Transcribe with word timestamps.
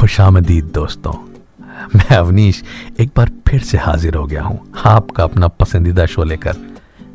खुशामदीद, 0.00 0.64
दोस्तों। 0.64 1.12
मैं 1.96 2.16
अवनीश 2.16 2.62
एक 3.00 3.10
बार 3.16 3.30
फिर 3.48 3.60
से 3.60 3.78
हाजिर 3.78 4.14
हो 4.14 4.24
गया 4.26 4.42
हूँ 4.42 4.72
आपका 4.86 5.24
अपना 5.24 5.48
पसंदीदा 5.48 6.06
शो 6.06 6.24
लेकर, 6.24 6.56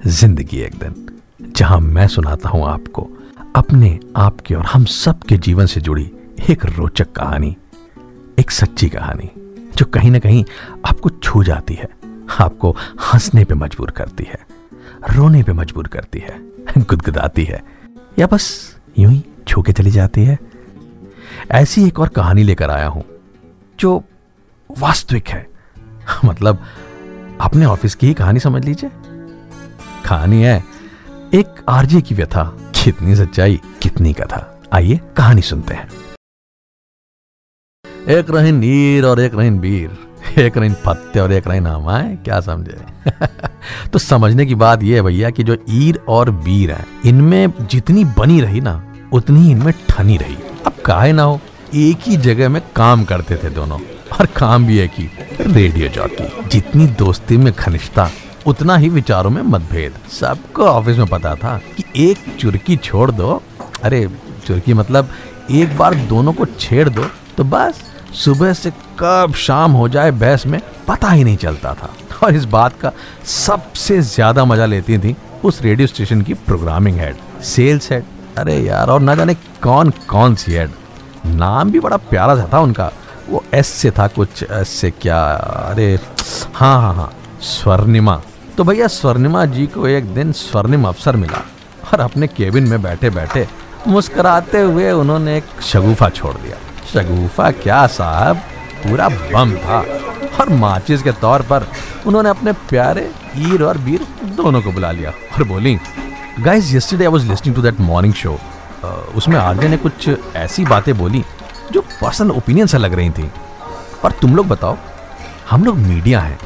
ज़िंदगी 0.08 0.58
एक 0.58 0.76
दिन, 0.80 0.94
जहाँ 1.56 1.80
मैं 1.80 2.08
सुनाता 2.08 2.50
हूँ 2.50 2.64
आपको 2.66 3.08
अपने, 3.56 4.00
आपके 4.18 4.56
और 4.56 4.66
हम 4.66 4.86
सब 4.86 5.24
के 5.24 5.38
जीवन 5.38 5.66
से 5.66 5.82
जुड़ी 5.82 6.10
एक 6.50 6.66
रोचक 6.68 7.12
कहानी, 7.12 7.56
एक 8.40 8.52
सच्ची 8.52 8.90
कहानी, 8.90 9.32
जो 9.78 9.86
कहीं 9.86 10.12
ना 10.12 10.20
कहीं 10.20 10.46
आपको 10.88 11.10
छू 11.10 11.44
जाती 11.44 11.74
है, 11.74 11.90
आपको 12.40 12.76
हंसने 13.04 13.46
पे 13.46 13.56
मजबूर 13.56 13.92
करती 13.92 14.28
है, 14.30 14.46
रोने 15.10 15.44
पे 15.44 15.54
मजबूर 15.54 15.88
करती 15.88 16.20
है, 16.20 16.40
गुदगुदाती 16.80 17.44
है, 17.44 17.64
या 18.20 18.28
बस 18.28 18.76
यूँ 19.00 19.12
ही 19.12 19.24
छू 19.48 19.62
के 19.62 19.74
चली 19.74 19.92
जाती 19.92 20.24
है। 20.24 20.40
ऐसी 21.52 21.88
एक 21.88 22.00
और 22.00 22.10
कहानी 22.10 22.44
लेकर 22.44 22.70
आया 22.70 22.88
हूँ, 22.88 23.04
जो 23.80 24.04
वास्तविक 24.80 25.28
है। 25.28 25.48
मतलब 26.26 26.64
अपने 27.42 27.66
ऑफ़िस 27.66 27.96
की 27.96 28.08
ही 28.08 28.14
कहानी 28.14 28.40
समझ 28.40 28.66
लीजिए। 28.66 28.90
कहानी 30.06 30.44
है, 30.44 30.64
एक 31.34 31.66
आरजे 31.70 32.02
की 32.02 32.16
व्यथा। 32.16 32.44
कितनी 32.84 33.16
सच्चाई, 33.16 33.62
कितनी 33.82 34.14
कथा। 34.14 34.62
आइए, 34.74 35.00
कहानी 35.18 35.42
सुनते 35.42 35.74
हैं। 35.74 35.90
एक 38.08 38.30
रहीन 38.30 38.56
नीर 38.56 39.06
और 39.06 39.20
एक 39.20 39.36
रहीन 39.36 39.60
बीर। 39.60 39.98
एक 40.40 40.58
रहीन 40.58 40.76
पत्ते 40.86 41.20
और 41.20 41.32
एक 41.32 41.48
रहीन 41.48 41.68
हमाए 41.68 42.16
क्या 42.16 42.42
समझे? 42.42 42.82
तो 43.94 44.00
समझने 44.00 44.46
की 44.46 44.56
बात 44.56 44.84
यह 44.84 44.96
है 44.96 45.02
भैया 45.02 45.30
कि 45.30 45.44
जो 45.44 45.58
ईर 45.70 45.98
और 46.08 46.30
बीर 46.30 46.72
है, 46.72 46.86
इनमें 47.06 47.54
जितनी 47.62 48.06
बनी 48.06 48.42
रही 48.42 48.62
ना, 48.62 48.94
उतनी 49.14 49.52
इनमें 49.52 49.74
ठनी 49.90 50.18
रही। 50.18 50.38
अब 50.66 50.74
काहे 50.86 51.12
ना 51.14 51.24
हो, 51.24 51.40
एक 51.76 52.08
ही 52.08 52.18
जगह 52.18 52.50
में 52.50 52.62
काम 52.76 53.04
करते 53.06 53.36
थे 53.36 53.50
दोनों, 53.50 53.80
और 54.12 54.26
काम 54.36 54.66
भी 54.66 54.78
एक 54.80 54.92
ही, 54.92 55.10
रेडियो 55.42 55.88
जॉकी। 55.90 56.50
जितनी 56.50 56.88
दोस्ती 56.98 57.38
में 57.38 57.52
घनिष्ठता 57.54 58.10
उतना 58.48 58.76
ही 58.78 58.90
विचारों 58.90 59.30
में 59.30 59.42
मतभेद। 59.42 59.94
सबको 60.12 60.64
ऑफ़िस 60.64 60.98
में 60.98 61.08
पता 61.08 61.34
था 61.36 61.58
कि 61.78 61.84
एक 62.04 62.18
चुरकी 62.40 62.78
छोड़ 62.78 63.10
दो। 63.12 63.42
अरे, 63.84 64.08
चुरकी 64.48 64.74
मतलब 64.74 65.10
एक 65.52 65.78
बार 65.78 65.96
दोनों 66.06 66.34
को 66.34 66.46
छेड़ 66.60 66.88
दो 66.90 67.04
तो 67.38 67.44
बस, 67.44 67.82
सुबह 68.16 68.54
से 68.54 68.72
कब 69.00 69.34
शाम 69.36 69.72
हो 69.72 69.88
जाए 69.90 70.12
बहस 70.14 70.46
में 70.46 70.60
पता 70.88 71.10
ही 71.10 71.24
नहीं 71.24 71.38
चलता 71.38 71.74
था। 71.74 71.94
और 72.24 72.36
इस 72.36 72.46
बात 72.48 72.80
का 72.82 72.92
सबसे 73.26 74.02
ज़्यादा 74.04 74.46
मज़ा 74.46 74.66
लेती 74.66 74.98
थी 74.98 75.16
उस 75.44 75.62
रेडियो 75.62 75.88
स्टेशन 75.88 76.22
की 76.22 76.34
प्रोग्रामिंग 76.36 77.00
हेड, 77.00 77.16
सेल्स 77.44 77.92
हेड। 77.92 78.04
अरे 78.38 78.56
यार, 78.58 78.90
और 78.90 79.02
ना 79.02 79.16
जाने 79.16 79.34
कौन 79.64 79.90
कौन 80.08 80.36
सी 80.36 80.52
हेड 80.52 80.72
नाम 81.26 81.72
भी 81.72 81.80
बड़ा 81.80 81.98
प्यारा 82.10 82.36
सा 82.36 82.50
था 82.54 82.60
उनका। 82.60 82.92
वो 83.30 83.44
एस 83.54 83.68
से 83.68 83.92
था 83.92 84.08
कुछ, 84.08 84.44
एस 84.44 84.70
से 84.72 84.90
क्या? 84.92 85.20
अरे 85.72 85.94
हाँ 86.54 86.80
हाँ 86.82 86.94
हाँ 86.96 87.12
स्वर्णिमा। 87.42 88.22
तो 88.58 88.64
भैया, 88.64 88.88
स्वर्णिमा 88.88 89.46
जी 89.46 89.66
को 89.68 89.88
एक 89.88 90.14
दिन 90.14 90.32
स्वर्णिम 90.32 90.88
अवसर 90.88 91.16
मिला 91.16 91.42
और 91.94 92.00
अपने 92.00 92.28
केबिन 92.28 92.68
में 92.68 92.82
बैठे 92.82 93.10
बैठे 93.10 93.48
मुस्कुराते 93.88 94.62
हुए 94.62 94.92
उन्होंने 94.92 95.38
एक 95.38 95.62
शगुफा 95.64 96.10
छोड़ 96.10 96.34
दिया। 96.34 96.58
शगुफा 96.94 97.50
क्या 97.54 97.86
साहब? 97.88 98.38
पूरा 98.84 99.10
बम 99.10 99.56
था 99.58 99.80
और 100.40 100.50
माचिस 100.52 101.02
के 101.04 101.12
तौर 101.12 101.42
पर 101.42 101.68
उन्होंने 102.08 102.30
अपने 102.30 102.52
प्यारे 102.70 103.10
ईर 103.38 103.64
और 103.64 103.78
बीर 103.78 104.06
दोनों 104.36 104.62
को 104.62 104.72
बुला 104.72 104.92
लिया 104.92 105.10
और 105.10 105.44
बोली 105.44 105.78
guys 106.40 106.76
yesterday 106.76 107.04
I 107.04 107.12
was 107.12 107.26
listening 107.26 107.56
to 107.56 107.62
that 107.62 107.80
morning 107.80 108.14
show 108.14 108.38
उसमें 109.16 109.38
आरजे 109.40 109.68
ने 109.68 109.78
कुछ 109.78 110.10
ऐसी 110.36 110.66
बातें 110.66 110.98
बोली 110.98 111.24
जो 111.72 111.82
पर्सनल 111.82 112.32
ओपिनियन 112.32 112.68
से 112.68 112.78
लग 112.78 112.94
रही 112.94 113.10
थी। 113.10 113.30
और 114.04 114.12
तुम 114.12 114.36
लोग 114.36 114.48
बताओ 114.48 114.78
हम 115.50 115.64
लोग 115.66 115.78
मीडिया 115.78 116.20
हैं। 116.20 116.38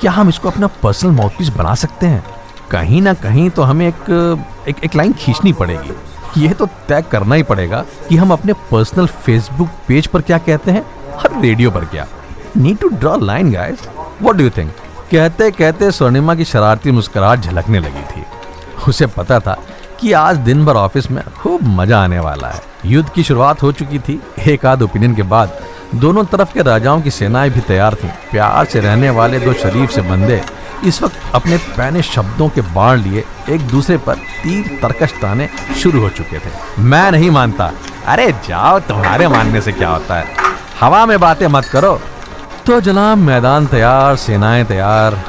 क्या 0.00 0.12
हम 0.12 0.28
इसको 0.28 0.50
अपना 0.50 0.66
पर्सनल 0.82 1.10
माउथपीस 1.10 1.48
बना 1.48 1.74
सकते 1.74 2.06
हैं? 2.06 2.24
कहीं 2.70 3.00
ना 3.02 3.14
कहीं 3.14 3.48
तो 3.50 3.62
हमें 3.62 3.86
एक 3.88 4.10
एक, 4.68 4.84
एक 4.84 4.94
लाइन 4.96 5.12
खींचनी 5.12 5.52
पड़ेगी। 5.52 6.42
यह 6.42 6.52
तो 6.52 6.66
तय 6.88 7.02
करना 7.12 7.34
ही 7.34 7.42
पड़ेगा 7.42 7.84
कि 8.08 8.16
हम 8.16 8.32
अपने 8.32 8.52
पर्सनल 8.70 9.06
फेसबुक 9.06 9.68
पेज 9.88 10.06
पर 10.06 10.22
क्या 10.22 10.38
कहते 10.40 10.70
हैं 10.70 10.84
और 11.14 11.40
रेडियो 11.40 11.70
पर 11.70 11.84
क्या। 11.84 12.06
Need 12.56 12.78
to 12.78 12.88
draw 12.90 13.16
line 13.16 13.52
guys 13.52 13.88
what 14.22 14.36
do 14.36 14.44
you 14.44 14.50
think 14.50 14.72
कहते 15.10 15.50
कहते 15.50 15.90
स्वर्णिमा 15.92 16.34
की 16.34 16.44
शरारती 16.44 16.90
मुस्कुराहट 16.90 17.40
झलकने 17.40 17.80
लगी 17.80 18.02
थी। 18.12 18.21
उसे 18.88 19.06
पता 19.06 19.38
था 19.40 19.60
कि 20.00 20.12
आज 20.12 20.36
दिन 20.36 20.64
भर 20.64 20.74
ऑफ़िस 20.74 21.10
में 21.10 21.22
खूब 21.38 21.62
मज़ा 21.62 22.04
आने 22.04 22.18
वाला 22.18 22.48
है। 22.48 22.62
युद्ध 22.84 23.10
की 23.10 23.22
शुरुआत 23.22 23.62
हो 23.62 23.72
चुकी 23.72 23.98
थी। 23.98 24.22
एक 24.48 24.66
आध 24.66 24.82
ओपिनियन 24.82 25.14
के 25.14 25.22
बाद 25.22 25.58
दोनों 25.94 26.24
तरफ़ 26.24 26.52
के 26.52 26.62
राजाओं 26.62 27.00
की 27.00 27.10
सेनाएँ 27.10 27.50
भी 27.50 27.60
तैयार 27.60 27.94
थीं। 27.94 28.08
प्यार 28.08 28.64
से 28.64 28.80
रहने 28.80 29.10
वाले 29.10 29.40
दो 29.40 29.52
शरीफ 29.52 29.90
से 29.90 30.02
बंदे 30.02 30.42
इस 30.84 31.02
वक्त 31.02 31.16
अपने 31.34 31.56
पैने 31.56 32.02
शब्दों 32.02 32.48
के 32.48 32.60
बाण 32.60 32.98
लिए 32.98 33.24
एक 33.50 33.60
दूसरे 33.60 33.98
पर 33.98 34.14
तीर 34.14 34.78
तरकश 34.82 35.12
ताने 35.12 35.48
शुरू 35.82 36.00
हो 36.00 36.08
चुके 36.08 36.38
थे। 36.38 36.50
मैं 36.78 37.10
नहीं 37.10 37.30
मानता। 37.30 37.70
अरे 38.06 38.32
जाओ, 38.32 38.78
तुम्हारे 38.78 39.28
मानने 39.28 39.60
से 39.60 39.72
क्या 39.72 39.88
होता 39.88 40.14
है? 40.14 40.26
हवा 40.80 41.06
में 41.06 41.20
बातें 41.20 41.46
मत 41.46 41.64
करो। 41.64 42.00
तो 42.66 42.80
जनाब 42.80 43.18
मैदान 43.18 43.66
तैयार, 43.66 44.16
सेनाएँ 44.16 44.64
तैयार 44.64 45.20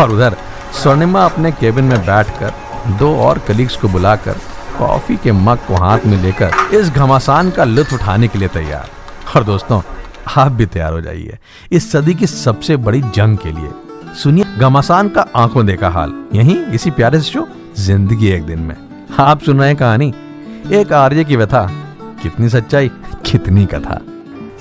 और 0.00 0.10
उधर 0.10 0.36
स्वर्णिमा 0.82 1.24
अपने 1.24 1.52
केबिन 1.52 1.84
में 1.84 2.06
बैठकर 2.06 2.52
दो 2.88 3.14
और 3.20 3.38
कलीग्स 3.38 3.76
को 3.76 3.88
बुलाकर 3.88 4.36
कॉफ़ी 4.78 5.16
के 5.16 5.32
मग 5.32 5.58
को 5.68 5.74
हाथ 5.74 6.06
में 6.06 6.16
लेकर 6.22 6.74
इस 6.74 6.90
घमासान 6.90 7.50
का 7.50 7.64
लुत्फ 7.64 7.92
उठाने 7.92 8.28
के 8.28 8.38
लिए 8.38 8.48
तैयार। 8.48 8.88
और 9.36 9.44
दोस्तों 9.44 9.80
आप 10.36 10.52
भी 10.52 10.66
तैयार 10.66 10.92
हो 10.92 11.00
जाइए 11.00 11.38
इस 11.72 11.90
सदी 11.92 12.14
की 12.14 12.26
सबसे 12.26 12.76
बड़ी 12.76 13.00
जंग 13.00 13.38
के 13.38 13.52
लिए। 13.52 13.70
सुनिए 14.22 14.44
घमासान 14.58 15.08
का 15.08 15.26
आँखों 15.36 15.66
देखा 15.66 15.88
हाल। 15.88 16.12
यही 16.34 16.56
इसी 16.74 16.90
प्यारे 16.90 17.20
से 17.20 17.30
शो 17.32 17.46
ज़िंदगी 17.78 18.28
एक 18.28 18.42
दिन 18.42 18.58
में। 18.58 18.76
आप 19.18 19.42
सुन 19.42 19.60
रहे 19.60 19.74
कहानी 19.74 20.12
एक 20.72 20.92
आर्य 20.92 21.24
की 21.24 21.36
व्यथा। 21.36 21.66
कितनी 22.22 22.48
सच्चाई 22.48 22.88
कितनी 23.26 23.66
कथा। 23.66 24.00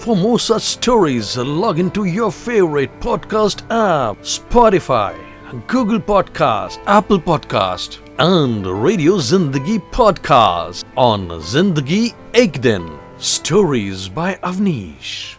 For 0.04 0.16
more 0.16 0.38
such 0.40 0.66
stories, 0.66 1.30
log 1.38 1.80
into 1.84 2.04
your 2.10 2.30
favorite 2.36 2.94
podcast 3.06 3.64
app 3.78 4.22
Spotify, 4.34 5.14
Google 5.50 6.00
Podcast, 6.00 6.78
Apple 6.86 7.18
Podcast, 7.18 7.98
and 8.20 8.68
Radio 8.84 9.14
Zindagi 9.18 9.82
Podcast 9.92 10.84
on 10.96 11.28
Zindagi 11.42 12.14
Ek 12.34 12.62
Din. 12.62 12.84
Stories 13.20 14.08
by 14.10 14.38
Avnish. 14.44 15.38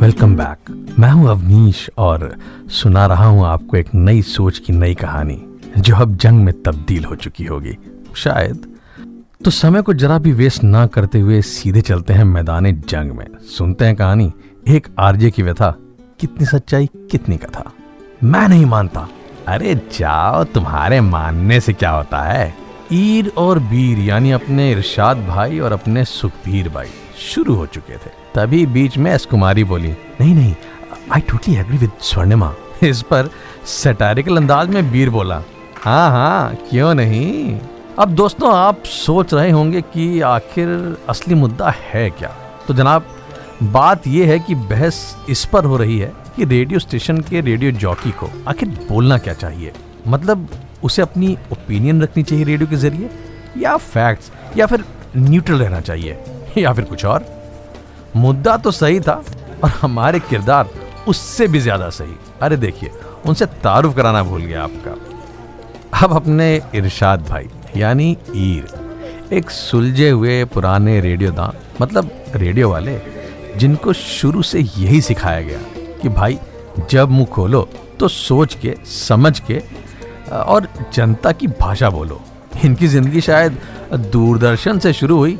Welcome 0.00 0.34
back 0.36 0.70
मैं 0.98 1.10
हूँ 1.10 1.28
अवनीश 1.30 1.90
और 1.98 2.36
सुना 2.70 3.06
रहा 3.06 3.26
हूँ 3.26 3.44
आपको 3.46 3.76
एक 3.76 3.94
नई 3.94 4.22
सोच 4.22 4.58
की 4.58 4.72
नई 4.72 4.94
कहानी 4.94 5.38
जो 5.78 5.96
अब 5.96 6.16
जंग 6.16 6.44
में 6.44 6.62
तब्दील 6.62 7.04
हो 7.04 7.16
चुकी 7.16 7.44
होगी 7.44 7.76
शायद 8.16 8.66
तो 9.44 9.50
समय 9.50 9.82
को 9.82 9.94
जरा 9.94 10.18
भी 10.18 10.32
वेस्ट 10.32 10.62
ना 10.62 10.86
करते 10.86 11.20
हुए 11.20 11.40
सीधे 11.42 11.80
चलते 11.80 12.12
हैं 12.12 12.24
मैदान 12.24 12.72
जंग 12.88 13.12
में 13.12 13.26
सुनते 13.56 13.84
हैं 13.84 13.96
कहानी 13.96 14.32
एक 14.68 14.88
आरजे 14.98 15.30
की 15.30 15.42
व्यथा 15.42 15.70
कितनी 16.20 16.46
सच्चाई 16.46 16.86
कितनी 17.10 17.36
कथा 17.36 17.72
मैं 18.24 18.48
नहीं 18.48 18.66
मानता। 18.66 19.08
अरे 19.48 19.74
जाओ, 19.74 20.44
तुम्हारे 20.44 21.00
मानने 21.00 21.58
से 21.60 21.72
क्या 21.72 21.90
होता 21.90 22.20
है? 22.22 22.54
ईर 22.92 23.30
और 23.38 23.58
बीर, 23.58 23.98
यानी 23.98 24.30
अपने 24.30 24.70
इरशाद 24.72 25.26
भाई 25.26 25.58
और 25.58 25.72
अपने 25.72 26.04
सुखबीर 26.04 26.68
भाई, 26.68 26.88
शुरू 27.18 27.54
हो 27.54 27.66
चुके 27.66 27.96
थे। 27.96 28.10
तभी 28.34 28.64
बीच 28.66 28.96
में 28.98 29.10
एस 29.10 29.26
कुमारी 29.26 29.64
बोली, 29.64 29.90
नहीं 30.20 30.34
नहीं 30.34 30.54
I 31.12 31.20
totally 31.20 31.56
agree 31.56 31.78
with 31.78 31.90
Swarnima. 32.00 32.52
इस 32.82 33.02
पर 33.02 33.30
सेटारिकल 33.66 34.36
अंदाज 34.36 34.68
में 34.68 34.90
बीर 34.92 35.10
बोला 35.10 35.42
हाँ 35.82 36.10
हाँ 36.10 36.54
क्यों 36.70 36.94
नहीं? 36.94 37.58
अब 37.98 38.08
दोस्तों, 38.08 38.54
आप 38.56 38.84
सोच 38.84 39.34
रहे 39.34 39.50
होंगे 39.50 39.80
कि 39.82 40.20
आखिर 40.20 40.96
असली 41.08 41.34
मुद्दा 41.34 41.74
है 41.82 42.10
क्या? 42.10 42.34
तो 42.68 42.74
जनाब, 42.74 43.06
बात 43.62 44.06
यह 44.06 44.28
है 44.28 44.38
कि 44.38 44.54
बहस 44.54 45.16
इस 45.28 45.44
पर 45.44 45.64
हो 45.64 45.76
रही 45.76 45.98
है 45.98 46.23
कि 46.36 46.44
रेडियो 46.44 46.78
स्टेशन 46.78 47.18
के 47.20 47.40
रेडियो 47.40 47.70
जॉकी 47.72 48.10
को 48.12 48.28
आखिर 48.48 48.68
बोलना 48.88 49.18
क्या 49.18 49.34
चाहिए? 49.34 49.72
मतलब 50.06 50.48
उसे 50.84 51.02
अपनी 51.02 51.36
ओपिनियन 51.52 52.02
रखनी 52.02 52.22
चाहिए 52.22 52.44
रेडियो 52.44 52.68
के 52.70 52.76
ज़रिए? 52.76 53.10
या 53.58 53.76
फैक्ट्स 53.76 54.30
या 54.56 54.66
फिर 54.66 54.84
न्यूट्रल 55.16 55.58
रहना 55.58 55.80
चाहिए? 55.80 56.18
या 56.58 56.72
फिर 56.72 56.84
कुछ 56.84 57.04
और? 57.04 57.24
मुद्दा 58.16 58.56
तो 58.56 58.70
सही 58.70 59.00
था, 59.00 59.22
और 59.64 59.70
हमारे 59.70 60.20
किरदार 60.20 60.68
उससे 61.08 61.46
भी 61.48 61.58
ज़्यादा 61.58 61.88
सही। 61.90 62.14
अरे 62.42 62.56
देखिए, 62.56 62.90
उनसे 63.26 63.46
तारुफ 63.62 63.94
कराना 63.96 64.22
भूल 64.22 64.42
गया 64.42 64.62
आपका। 64.64 66.04
अब 66.04 66.12
अपने 66.12 66.54
इरशाद 66.74 67.22
भाई, 67.28 67.48
यानी 67.76 68.16
ईर, 68.36 68.66
एक 69.32 69.50
सुलझे 69.50 70.10
हुए 70.10 70.44
पुराने 70.44 71.00
रेडियो 71.00 71.30
दान 71.30 71.58
मतलब 71.80 72.10
रेडियो 72.34 72.70
वाले, 72.70 72.98
जिनको 73.56 73.92
शुरू 73.92 74.42
से 74.42 74.60
यही 74.60 75.00
सिखाया 75.00 75.40
गया। 75.40 75.58
कि 76.04 76.08
भाई, 76.10 76.38
जब 76.90 77.10
मुँह 77.10 77.26
खोलो 77.26 77.68
तो 78.00 78.08
सोच 78.10 78.54
के, 78.54 78.74
समझ 78.86 79.38
के, 79.40 79.60
और 80.32 80.66
जनता 80.92 81.32
की 81.32 81.46
भाषा 81.60 81.90
बोलो। 81.90 82.20
इनकी 82.64 82.86
ज़िंदगी 82.88 83.20
शायद 83.20 83.58
दूरदर्शन 84.12 84.78
से 84.78 84.92
शुरू 84.92 85.16
हुई 85.18 85.38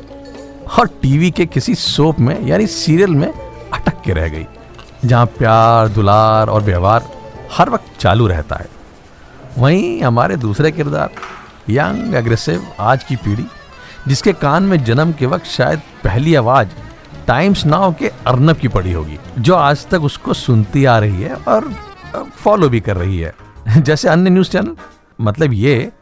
और 0.78 0.86
टीवी 1.02 1.30
के 1.30 1.46
किसी 1.46 1.74
सोप 1.74 2.18
में, 2.20 2.46
यानी 2.46 2.66
सीरियल 2.66 3.10
में 3.10 3.28
अटक 3.28 4.00
के 4.04 4.12
रह 4.12 4.28
गई, 4.28 4.46
जहाँ 5.04 5.26
प्यार, 5.28 5.88
दुलार 5.88 6.48
और 6.48 6.62
व्यवहार 6.62 7.08
हर 7.52 7.70
वक्त 7.70 7.98
चालू 8.00 8.26
रहता 8.26 8.56
है। 8.56 8.68
वहीं 9.58 10.02
हमारे 10.02 10.36
दूसरे 10.36 10.72
किरदार, 10.72 11.10
यंग, 11.70 12.14
एग्रेसिव, 12.14 12.66
आज 12.80 13.04
की 13.04 13.16
पीढ़ी, 13.16 13.46
जिसके 14.08 14.32
कान 14.34 14.62
में 14.62 14.82
जन्म 14.84 15.12
के 15.12 15.26
वक्त 15.26 15.46
शायद 15.48 15.82
पहली 16.04 16.34
आवाज़ 16.34 16.68
टाइम्स 17.26 17.64
नाउ 17.66 17.92
के 17.92 18.08
अर्नब 18.26 18.56
की 18.56 18.68
पड़ी 18.68 18.92
होगी, 18.92 19.18
जो 19.38 19.54
आज 19.54 19.86
तक 19.86 20.02
उसको 20.02 20.34
सुनती 20.34 20.84
आ 20.84 20.98
रही 20.98 21.22
है 21.22 21.34
और 21.34 21.72
फॉलो 22.36 22.68
भी 22.68 22.80
कर 22.80 22.96
रही 22.96 23.18
है। 23.18 23.34
जैसे 23.78 24.08
अन्य 24.08 24.30
न्यूज़ 24.30 24.50
चैनल 24.50 24.76
मतलब 25.20 25.52
ये 25.52 25.92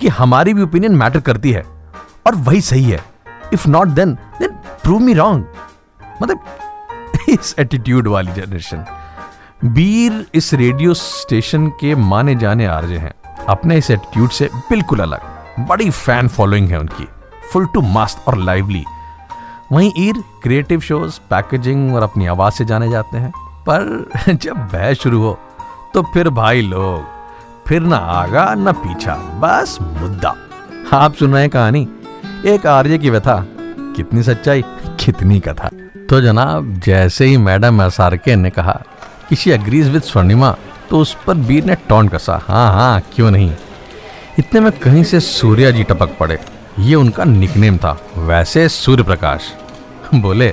कि 0.00 0.08
हमारी 0.08 0.54
भी 0.54 0.62
ओपिनियन 0.62 0.94
मैटर 0.94 1.20
करती 1.20 1.52
है, 1.52 1.64
और 2.26 2.34
वही 2.34 2.60
सही 2.60 2.84
है। 2.84 3.02
If 3.52 3.68
not 3.68 3.88
then 3.88 4.14
then 4.40 4.50
prove 4.82 5.00
me 5.00 5.14
wrong 5.14 5.46
मतलब 6.22 6.40
इस 7.28 7.54
एटीट्यूड 7.58 8.08
वाली 8.08 8.32
जनरेशन 8.32 8.84
बीर 9.64 10.26
इस 10.34 10.52
रेडियो 10.54 10.94
स्टेशन 10.94 11.66
के 11.80 11.94
माने 11.94 12.34
जाने 12.34 12.66
आरजे 12.66 12.96
हैं। 12.96 13.12
अपने 13.48 13.76
इस 13.78 13.90
एटीट्यूड 13.90 14.30
से 14.30 14.48
बिल्कुल 14.70 15.00
अलग। 15.00 15.66
बड़ी 15.68 15.90
फ़ैन 15.90 16.28
फॉलोइंग 16.28 16.68
है 16.68 16.78
उनकी। 16.80 17.08
फुल 17.52 17.66
टू 17.66 17.80
मस्त 17.82 18.24
और 18.28 18.38
लाइवली 18.38 18.84
वहीं 19.72 19.92
ईर 19.98 20.14
क्रिएटिव 20.42 20.80
शोज़ 20.80 21.18
पैकेजिंग 21.30 21.94
और 21.94 22.02
अपनी 22.02 22.26
आवाज़ 22.26 22.54
से 22.54 22.64
जाने 22.64 22.90
जाते 22.90 23.18
हैं। 23.18 23.32
पर 23.38 24.10
जब 24.32 24.56
बहस 24.56 24.96
शुरू 24.96 25.22
हो 25.22 25.38
तो 25.94 26.02
फिर 26.02 26.28
भाई 26.28 26.62
लोग, 26.62 27.04
फिर 27.68 27.80
ना 27.80 27.96
आगा, 27.96 28.54
ना 28.54 28.72
पीछा, 28.72 29.14
बस 29.14 29.78
मुद्दा। 29.82 30.36
आप 30.92 31.14
सुन 31.14 31.34
रहे 31.34 31.48
कहानी, 31.48 31.88
एक 32.46 32.66
आर्य 32.66 32.98
की 32.98 33.10
व्यथा, 33.10 33.46
कितनी 33.68 34.22
सच्चाई, 34.22 34.64
कितनी 35.00 35.40
कथा। 35.40 35.70
तो 36.10 36.20
जनाब, 36.20 36.80
जैसे 36.84 37.24
ही 37.24 37.36
मैडम 37.36 37.82
एस 37.82 37.96
ने 38.28 38.50
कहा 38.50 38.82
कि 39.28 39.36
शी 39.36 39.50
अग्रीज 39.50 39.88
विद 39.88 40.02
स्वर्णिमा 40.02 40.56
तो 40.90 40.98
उस 40.98 41.16
पर 41.26 41.34
बीर 41.34 41.64
ने 41.64 41.74
टॉन 41.74 42.08
कसा। 42.08 42.42
हाँ 42.48 42.72
हाँ 42.72 43.02
क्यों 43.14 43.30
नहीं? 43.30 43.54
इतने 44.38 44.60
में 44.60 44.72
कहीं 44.72 45.04
से 45.04 45.20
सूर्या 45.20 45.70
जी 45.70 45.84
टपक 45.84 46.16
पड़े। 46.20 46.38
ये 46.78 46.94
उनका 46.94 47.24
निकनेम 47.24 47.76
था, 47.76 47.90
वैसे 48.18 48.68
सूर्य 48.68 49.02
प्रकाश 49.02 49.52
बोले, 50.14 50.52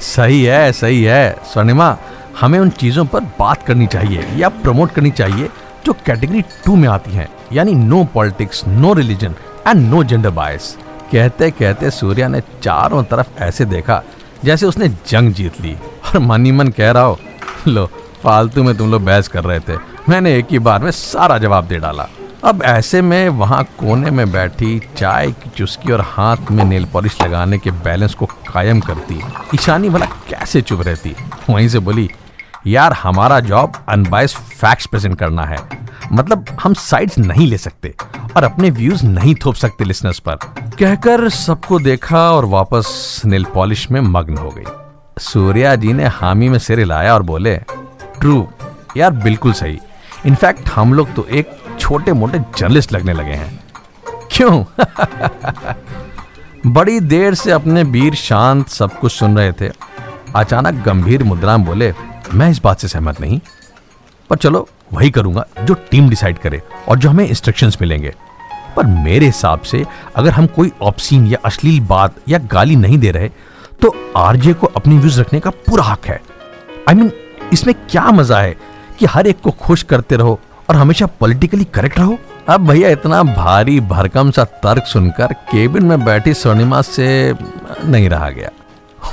सही 0.00 0.42
है 0.44 0.72
सही 0.72 1.02
है। 1.02 1.36
स्वर्णिमा, 1.52 1.96
हमें 2.40 2.58
उन 2.58 2.70
चीज़ों 2.70 3.04
पर 3.04 3.20
बात 3.38 3.62
करनी 3.62 3.86
चाहिए 3.86 4.26
या 4.36 4.48
प्रमोट 4.48 4.90
करनी 4.90 5.10
चाहिए 5.10 5.48
जो 5.86 5.92
कैटेगरी 6.06 6.42
टू 6.64 6.76
में 6.76 6.88
आती 6.88 7.10
हैं, 7.10 7.28
यानी 7.52 7.74
no 7.74 8.02
politics, 8.04 8.62
no 8.68 8.92
religion 8.94 9.34
and 9.68 9.88
no 9.90 10.02
gender 10.04 10.30
bias. 10.30 10.76
कहते 11.12 11.50
कहते 11.50 11.90
सूर्या 11.90 12.28
ने 12.28 12.40
चारों 12.62 13.02
तरफ़ 13.04 13.42
ऐसे 13.42 13.64
देखा, 13.64 14.02
जैसे 14.44 14.66
उसने 14.66 14.88
जंग 15.08 15.32
जीत 15.32 15.60
ली। 15.60 15.76
और 16.06 16.18
मनी 16.18 16.52
मन 16.52 16.68
कह 16.68 16.90
रहा 16.90 17.02
हो, 17.02 17.18
लो, 17.68 17.86
फालतू 18.22 18.62
में 18.62 18.76
तुम 18.76 18.90
लोग 18.90 19.04
बहस 19.04 19.28
कर 19.28 19.44
रहे 19.44 19.60
थे। 19.60 19.78
मैंने 20.08 20.36
एक 20.36 20.46
ही 20.50 20.58
बार 20.58 20.82
में 20.82 20.90
सारा 20.90 21.38
जवाब 21.38 21.64
दे 21.64 21.78
डाला। 21.78 22.08
अब 22.46 22.62
ऐसे 22.62 23.00
में 23.02 23.28
वहाँ 23.28 23.62
कोने 23.78 24.10
में 24.10 24.30
बैठी 24.32 24.78
चाय 24.98 25.30
की 25.32 25.50
चुस्की 25.50 25.92
और 25.92 26.00
हाथ 26.00 26.50
में 26.50 26.62
नेल 26.64 26.84
पॉलिश 26.84 27.20
लगाने 27.22 27.58
के 27.58 27.70
बैलेंस 27.70 28.14
को 28.14 28.26
कायम 28.26 28.80
करती 28.80 29.20
ईशानी 29.54 29.88
भला 29.88 30.06
कैसे 30.28 30.62
चुप 30.62 30.80
रहती 30.80 31.14
वहीं 31.50 31.68
से 31.68 31.78
बोली, 31.78 32.08
यार, 32.66 32.92
हमारा 32.92 33.40
जॉब 33.40 33.72
अनबाइस 33.88 34.34
फैक्ट्स 34.34 34.86
प्रेजेंट 34.86 35.18
करना 35.18 35.44
है। 35.44 35.58
मतलब 36.12 36.46
हम 36.62 36.74
साइड्स 36.74 37.18
नहीं 37.18 37.46
ले 37.46 37.58
सकते 37.58 37.94
और 38.36 38.44
अपने 38.44 38.70
व्यूज़ 38.70 39.04
नहीं 39.06 39.34
थोप 39.34 39.54
सकते 39.54 39.84
लिसनर्स 39.84 40.18
पर। 40.18 40.36
कहकर 40.78 41.28
सबको 41.28 41.78
देखा 41.80 42.30
और 42.30 42.44
वापस 42.44 43.22
नील 43.26 43.44
पॉलिश 43.44 43.90
में 43.90 44.00
मग्न 44.00 44.36
हो 44.36 44.50
गई। 44.50 44.64
सूर्या 45.22 45.74
जी 45.74 45.92
ने 45.92 46.06
हामी 46.06 46.48
में 46.48 46.58
सिर 46.58 46.78
हिलाया 46.78 47.14
और 47.14 47.22
बोले 47.24 47.56
ट्रू 48.20 48.46
यार, 48.96 49.10
बिल्कुल 49.10 49.52
सही। 49.52 49.78
इनफैक्ट 50.26 50.68
हम 50.68 50.94
लोग 50.94 51.14
तो 51.14 51.26
एक 51.30 51.50
छोटे 51.86 52.12
मोटे 52.12 52.38
जर्नलिस्ट 52.58 52.92
लगने 52.92 53.12
लगे 53.12 53.32
हैं। 53.32 53.64
क्यों? 54.32 54.64
बड़ी 56.72 57.00
देर 57.00 57.34
से 57.34 57.50
अपने 57.50 57.82
वीर 57.82 58.14
शांत 58.14 58.68
सब 58.68 58.98
कुछ 58.98 59.12
सुन 59.12 59.36
रहे 59.38 59.52
थे। 59.52 59.70
अचानक 60.36 60.82
गंभीर 60.84 61.22
मुद्रा 61.24 61.56
में 61.56 61.66
बोले 61.66 61.92
मैं 62.34 62.50
इस 62.50 62.60
बात 62.62 62.78
से 62.78 62.88
सहमत 62.88 63.20
नहीं 63.20 63.40
पर 64.30 64.36
चलो 64.36 64.68
वही 64.92 65.10
करूँगा 65.10 65.46
जो 65.64 65.74
टीम 65.90 66.08
डिसाइड 66.08 66.38
करे 66.38 66.62
और 66.88 66.98
जो 66.98 67.10
हमें 67.10 67.26
इंस्ट्रक्शंस 67.28 67.78
मिलेंगे। 67.80 68.14
पर 68.76 68.86
मेरे 68.86 69.26
हिसाब 69.26 69.60
से 69.60 69.84
अगर 70.16 70.30
हम 70.30 70.46
कोई 70.46 70.72
ऑप्सीन 70.82 71.26
या 71.26 71.38
अश्लील 71.44 71.80
बात 71.80 72.14
या 72.28 72.38
गाली 72.38 72.76
नहीं 72.76 72.98
दे 72.98 73.10
रहे 73.10 73.28
तो 73.82 74.12
आरजे 74.16 74.52
को 74.52 74.66
अपनी 74.66 74.98
व्यूज़ 74.98 75.20
रखने 75.20 75.40
का 75.40 75.50
पूरा 75.50 75.84
हक 75.84 76.06
है। 76.06 76.20
आई 76.88 76.94
I 76.94 76.98
मीन 76.98 77.08
mean, 77.08 77.52
इसमें 77.52 77.74
क्या 77.90 78.10
मज़ा 78.10 78.40
है 78.40 78.56
कि 78.98 79.06
हर 79.06 79.26
एक 79.26 79.40
को 79.40 79.50
खुश 79.50 79.82
करते 79.82 80.16
रहो 80.16 80.40
और 80.68 80.76
हमेशा 80.76 81.06
पॉलिटिकली 81.20 81.64
करेक्ट 81.64 81.98
रहो। 81.98 82.18
अब 82.48 82.66
भैया 82.68 82.88
इतना 82.88 83.22
भारी 83.22 83.78
भरकम 83.82 84.30
सा 84.30 84.44
तर्क 84.62 84.84
सुनकर 84.84 85.32
केबिन 85.50 85.84
में 85.84 86.04
बैठी 86.04 86.34
स्वर्णिमा 86.34 86.80
से 86.82 87.34
नहीं 87.84 88.08
रहा 88.08 88.30
गया। 88.30 88.50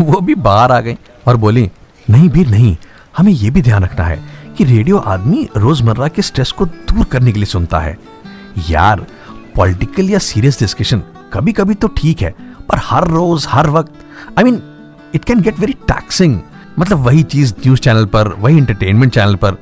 वो 0.01 0.19
भी 0.19 0.35
बाहर 0.37 0.71
आ 0.71 0.79
गई 0.79 0.95
और 1.27 1.37
बोली, 1.37 1.69
नहीं 2.07 2.29
भी 2.29 2.45
नहीं, 2.45 2.75
हमें 3.17 3.31
यह 3.31 3.51
भी 3.51 3.61
ध्यान 3.61 3.83
रखना 3.83 4.05
है 4.05 4.19
कि 4.57 4.63
रेडियो 4.63 4.97
आदमी 4.97 5.47
रोज़मर्रा 5.57 6.07
के 6.07 6.21
स्ट्रेस 6.21 6.51
को 6.51 6.65
दूर 6.65 7.05
करने 7.05 7.31
के 7.31 7.39
लिए 7.39 7.45
सुनता 7.45 7.79
है। 7.79 7.97
यार 8.69 9.05
पॉलिटिकल 9.55 10.09
या 10.09 10.19
सीरियस 10.19 10.59
डिस्कशन 10.59 11.03
कभी 11.33 11.53
कभी 11.53 11.73
तो 11.73 11.87
ठीक 11.97 12.21
है, 12.21 12.31
पर 12.69 12.79
हर 12.83 13.07
रोज, 13.07 13.45
हर 13.49 13.69
वक्त 13.69 13.93
I 14.37 14.43
mean 14.43 14.61
it 15.15 15.23
can 15.25 15.41
get 15.41 15.59
very 15.59 15.73
taxing 15.87 16.39
मतलब 16.79 16.99
वही 16.99 17.23
चीज़ 17.23 17.53
न्यूज़ 17.59 17.79
चैनल 17.81 18.05
पर, 18.05 18.27
वही 18.29 18.57
इंटरटेनमेंट 18.57 19.13
चैनल 19.13 19.35
पर 19.35 19.57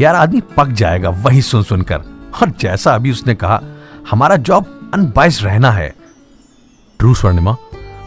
यार 0.00 0.14
आदमी 0.14 0.40
पक 0.56 0.68
जाएगा, 0.68 1.08
वही 1.08 1.42
सुन 1.42 1.62
सुनकर। 1.62 2.02
और 2.42 2.50
जैसा 2.60 2.94
अभी 2.94 3.10
उसने 3.10 3.34
कहा, 3.34 3.60
हमारा 4.10 4.36
जॉब 4.38 4.90
अनबाइस 4.94 5.42
रहना 5.42 5.70
है। 5.70 5.94
ट्रू 7.00 7.14
स्वर्णिमा। 7.14 7.56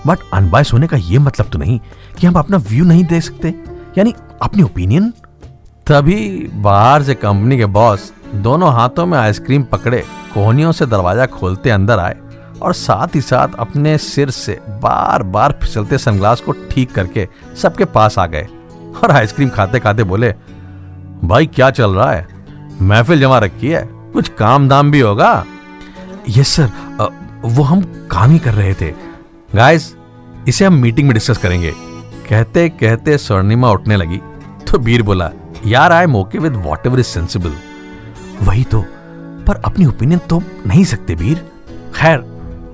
बट 0.07 0.19
अनबाइस 0.33 0.71
होने 0.73 0.87
का 0.87 0.97
यह 0.97 1.19
मतलब 1.19 1.49
तो 1.49 1.59
नहीं 1.59 1.79
कि 2.17 2.27
हम 2.27 2.33
अपना 2.33 2.57
व्यू 2.59 2.85
नहीं 2.85 3.03
दे 3.03 3.21
सकते। 3.21 3.53
यानी 3.97 4.13
अपनी 4.41 4.63
ओपिनियन 4.63 5.09
तभी 5.87 6.49
बाहर 6.55 7.03
से 7.03 7.15
कंपनी 7.15 7.57
के 7.57 7.65
बॉस 7.67 8.11
दोनों 8.35 8.71
हाथों 8.73 9.05
में 9.05 9.17
आइसक्रीम 9.17 9.63
पकड़े, 9.63 10.03
कोहनियों 10.33 10.71
से 10.71 10.85
दरवाज़ा 10.85 11.25
खोलते 11.25 11.69
अंदर 11.69 11.99
आए 11.99 12.15
और 12.61 12.73
साथ 12.73 13.15
ही 13.15 13.21
साथ 13.21 13.55
अपने 13.59 13.97
सिर 13.97 14.29
से 14.29 14.59
बार 14.79 15.23
बार 15.25 15.57
फिसलते 15.61 15.97
सनग्लास 15.97 16.41
को 16.41 16.51
ठीक 16.71 16.91
करके 16.91 17.27
सबके 17.61 17.85
पास 17.87 18.17
आ 18.19 18.25
गए। 18.25 18.47
और 19.03 19.11
आइसक्रीम 19.11 19.49
खाते 19.49 19.79
खाते 19.79 20.03
बोले 20.03 20.33
भाई, 21.23 21.45
क्या 21.45 21.69
चल 21.69 21.91
रहा 21.91 22.11
है? 22.11 22.27
महफिल 22.81 23.19
जमा 23.19 23.39
रखी 23.39 23.67
है। 23.67 23.89
कुछ 23.91 24.29
काम 24.29 24.69
दाम 24.69 24.91
भी 24.91 24.99
होगा? 24.99 25.45
Yes, 26.29 26.47
sir. 26.47 26.69
वो 27.45 27.63
हम 27.63 27.81
काम 28.11 28.31
ही 28.31 28.39
कर 28.39 28.53
रहे 28.53 28.73
थे। 28.73 28.93
गाइस, 29.55 29.95
इसे 30.47 30.65
हम 30.65 30.73
मीटिंग 30.73 31.07
में 31.07 31.13
डिस्कस 31.13 31.37
करेंगे। 31.37 31.73
कहते 32.29 32.69
कहते 32.69 33.17
स्वर्णिमा 33.17 33.71
उठने 33.71 33.97
लगी। 33.97 34.17
तो 34.71 34.79
बीर 34.79 35.03
बोला, 35.03 35.31
यार, 35.65 35.91
I 35.91 36.03
am 36.03 36.15
okay 36.15 36.37
with 36.37 36.55
whatever 36.87 36.99
is 36.99 37.05
sensible. 37.05 37.53
वही 38.41 38.63
तो। 38.63 38.85
पर 39.47 39.61
अपनी 39.65 39.85
ओपिनियन 39.85 40.19
तो 40.19 40.43
नहीं 40.67 40.83
सकते 40.83 41.15
बीर 41.15 41.45
खैर, 41.95 42.19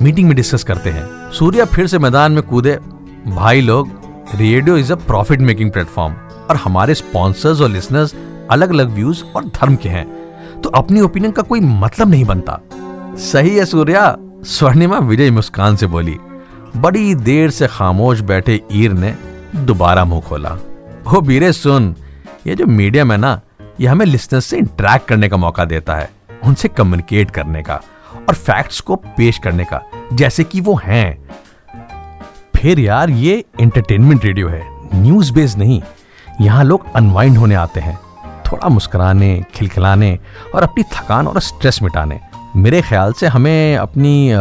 मीटिंग 0.02 0.28
में 0.28 0.36
डिस्कस 0.36 0.64
करते 0.64 0.90
हैं। 0.90 1.32
सूर्या 1.32 1.66
फिर 1.66 1.88
से 1.88 2.00
मैदान 2.00 2.32
में 2.32 2.44
कूदे। 2.44 2.80
भाई 3.28 3.62
लोग, 3.62 3.90
radio 4.36 4.78
is 4.78 4.94
a 4.94 4.96
profit 4.96 5.40
making 5.40 5.72
platform 5.72 6.14
और 6.50 6.56
हमारे 6.56 6.96
स्पॉन्सर्स 6.96 7.62
और 7.62 7.70
लिसनर्स 7.70 8.16
अलग 8.52 8.70
अलग 8.70 8.90
व्यूज़ 8.90 9.24
और 9.36 9.46
धर्म 9.46 9.76
के 9.76 9.90
हैं। 9.90 10.06
तो 10.62 10.70
अपनी 10.70 11.02
ओपिनियन 11.02 11.32
का 11.32 11.42
कोई 11.42 11.60
मतलब 11.60 12.10
नहीं 12.10 12.26
बनता। 12.26 12.60
सही 13.22 13.56
है 13.56 13.66
सूर्या, 13.66 14.16
स्वर्णिमा 14.44 14.98
विजय 15.00 15.32
मुस्कान 15.32 15.76
से 15.76 15.88
बोली, 15.88 16.18
बड़ी 16.78 17.14
देर 17.16 17.50
से 17.50 17.68
खामोश 17.68 18.20
बैठे 18.22 18.60
ईर 18.72 18.94
ने 18.94 19.16
दोबारा 19.56 20.06
मुँह 20.06 20.22
खोला। 20.22 20.58
हो 21.12 21.22
बीरे 21.22 21.52
सुन, 21.54 21.96
ये 22.48 22.56
जो 22.56 22.66
मीडियम 22.66 23.12
है 23.12 23.18
ना, 23.18 23.40
ये 23.80 23.88
हमें 23.88 24.06
लिस्टनर्स 24.06 24.46
से 24.46 24.58
इंटरेक्ट 24.58 25.08
करने 25.08 25.30
का 25.30 25.38
मौका 25.38 25.66
देता 25.66 25.96
है, 25.96 26.10
उनसे 26.44 26.68
कम्युनिकेट 26.68 27.32
करने 27.32 27.62
का 27.64 27.82
और 28.30 28.36
फैक्ट्स 28.36 28.80
को 28.80 28.96
पेश 28.96 29.38
करने 29.38 29.64
का, 29.64 29.82
जैसे 30.14 30.44
कि 30.44 30.62
वो 30.62 30.80
हैं। 30.84 31.18
फिर 32.56 32.80
यार 32.80 33.10
ये 33.10 33.44
एंटरटेनमेंट 33.60 34.26
रेडियो 34.26 34.48
है 34.48 34.64
न्यूज़ 34.96 35.34
बेस्ड 35.34 35.60
नहीं, 35.60 35.82
यहाँ 36.42 36.64
लोग 36.64 36.86
अनवाइंड 36.96 37.38
होने 37.38 37.56
आते 37.56 37.80
हैं। 37.80 38.00
थोड़ा 38.56 38.70
मुस्कराने, 38.70 39.46
खिलखिलाने 39.56 40.18
और 40.56 40.64
अपनी 40.64 40.84
थकान 40.94 41.28
और 41.28 41.40
स्ट्रेस 41.42 41.82
मिटाने। 41.84 42.20
मेरे 42.56 42.82
ख्याल 42.82 43.14
से 43.14 43.28
हमें 43.28 43.78
अपनी 43.78 44.32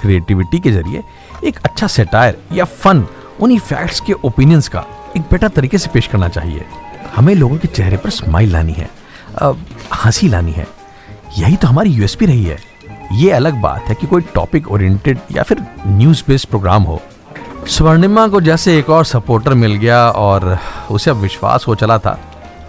क्रिएटिविटी 0.00 0.58
के 0.58 0.72
ज़रिए 0.72 1.02
एक 1.44 1.58
अच्छा 1.64 1.86
सेटायर 1.86 2.36
या 2.52 2.64
फन 2.64 3.06
उन्हीं 3.40 3.58
फैक्ट्स 3.58 4.00
के 4.00 4.12
ओपिनियंस 4.24 4.68
का 4.68 4.84
एक 5.16 5.22
बेटर 5.22 5.48
तरीके 5.48 5.78
से 5.78 5.90
पेश 5.94 6.06
करना 6.06 6.28
चाहिए। 6.28 6.64
हमें 7.16 7.34
लोगों 7.34 7.56
के 7.56 7.68
चेहरे 7.68 7.96
पर 7.96 8.10
स्माइल 8.10 8.52
लानी 8.52 8.72
है 8.72 8.90
हँसी 10.04 10.28
लानी 10.28 10.52
है। 10.52 10.66
यही 11.38 11.56
तो 11.56 11.68
हमारी 11.68 11.90
यूएसपी 11.90 12.26
रही 12.26 12.44
है। 12.44 12.58
ये 13.12 13.30
अलग 13.30 13.60
बात 13.62 13.88
है 13.88 13.94
कि 13.94 14.06
कोई 14.06 14.22
टॉपिक 14.34 14.70
ओरिएंटेड 14.72 15.18
या 15.32 15.42
फिर 15.42 15.64
न्यूज़ 15.86 16.22
बेस्ड 16.28 16.48
प्रोग्राम 16.48 16.82
हो। 16.82 17.00
स्वर्णिमा 17.66 18.28
को 18.28 18.40
जैसे 18.40 18.78
एक 18.78 18.90
और 18.90 19.04
सपोर्टर 19.04 19.54
मिल 19.54 19.74
गया 19.74 20.08
और 20.10 20.58
उसे 20.90 21.10
अब 21.10 21.16
विश्वास 21.16 21.64
हो 21.68 21.74
चला 21.74 21.98
था। 21.98 22.18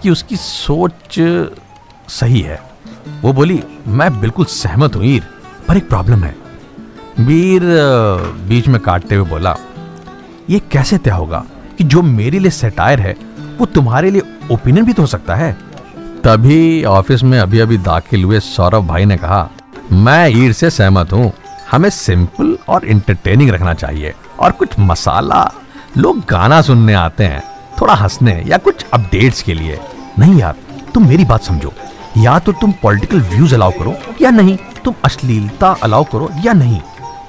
कि 0.02 0.10
उसकी 0.10 0.36
सोच 0.36 1.18
सही 2.10 2.40
है। 2.40 2.60
वो 3.22 3.32
बोली, 3.32 3.62
मैं 3.88 4.20
बिल्कुल 4.20 4.44
सहमत 4.44 4.96
हूँ 4.96 5.04
ईर, 5.04 5.22
पर 5.68 5.76
एक 5.76 5.88
प्रॉब्लम 5.88 6.24
है। 6.24 6.34
वीर 7.20 7.62
बीच 8.48 8.68
में 8.68 8.80
काटते 8.80 9.14
हुए 9.14 9.28
बोला, 9.28 9.56
ये 10.50 10.58
कैसे 10.72 10.98
तय 10.98 11.10
होगा 11.10 11.44
कि 11.78 11.84
जो 11.84 12.02
मेरे 12.02 12.38
लिए 12.38 12.50
सेटायर 12.50 13.00
है, 13.00 13.16
वो 13.58 13.66
तुम्हारे 13.66 14.10
लिए 14.10 14.22
ओपिनियन 14.52 14.86
भी 14.86 14.92
तो 14.92 15.02
हो 15.02 15.06
सकता 15.08 15.34
है? 15.34 15.52
तभी 16.24 16.84
ऑफ़िस 16.84 17.22
में 17.22 17.38
अभी 17.38 17.58
अभी 17.58 17.78
दाखिल 17.78 18.24
हुए 18.24 18.40
सौरभ 18.40 18.86
भाई 18.86 19.04
ने 19.04 19.16
कहा, 19.16 19.48
मैं 19.92 20.28
ईर 20.36 20.52
से 20.52 20.70
सहमत 20.70 21.12
हूँ। 21.12 21.32
हमें 21.70 21.88
सिंपल 21.90 22.56
और 22.68 22.84
इंटरटेनिंग 22.84 23.50
रखना 23.50 23.74
चाहिए 23.74 24.14
और 24.40 24.52
कुछ 24.52 24.78
मसाला, 24.80 25.44
लोग 25.96 26.18
गाना 26.20 26.60
सुनने 26.62 26.94
आते 26.94 27.24
हैं। 27.24 27.42
थोड़ा 27.80 27.94
हंसने 27.94 28.44
या 28.46 28.58
कुछ 28.58 28.86
अपडेट्स 28.94 29.42
के 29.42 29.54
लिए। 29.54 29.78
नहीं 30.18 30.34
यार, 30.34 30.54
तुम 30.94 31.08
मेरी 31.08 31.24
बात 31.24 31.42
समझो। 31.42 31.72
या 32.18 32.38
तो 32.38 32.52
तुम 32.52 32.72
पॉलिटिकल 32.82 33.20
व्यूज़ 33.20 33.54
अलाउ 33.54 33.70
करो 33.70 33.94
या 34.22 34.30
नहीं, 34.30 34.56
तुम 34.84 34.94
अश्लीलता 35.04 35.76
अलाउ 35.82 36.04
करो 36.04 36.30
या 36.44 36.52
नहीं। 36.52 36.80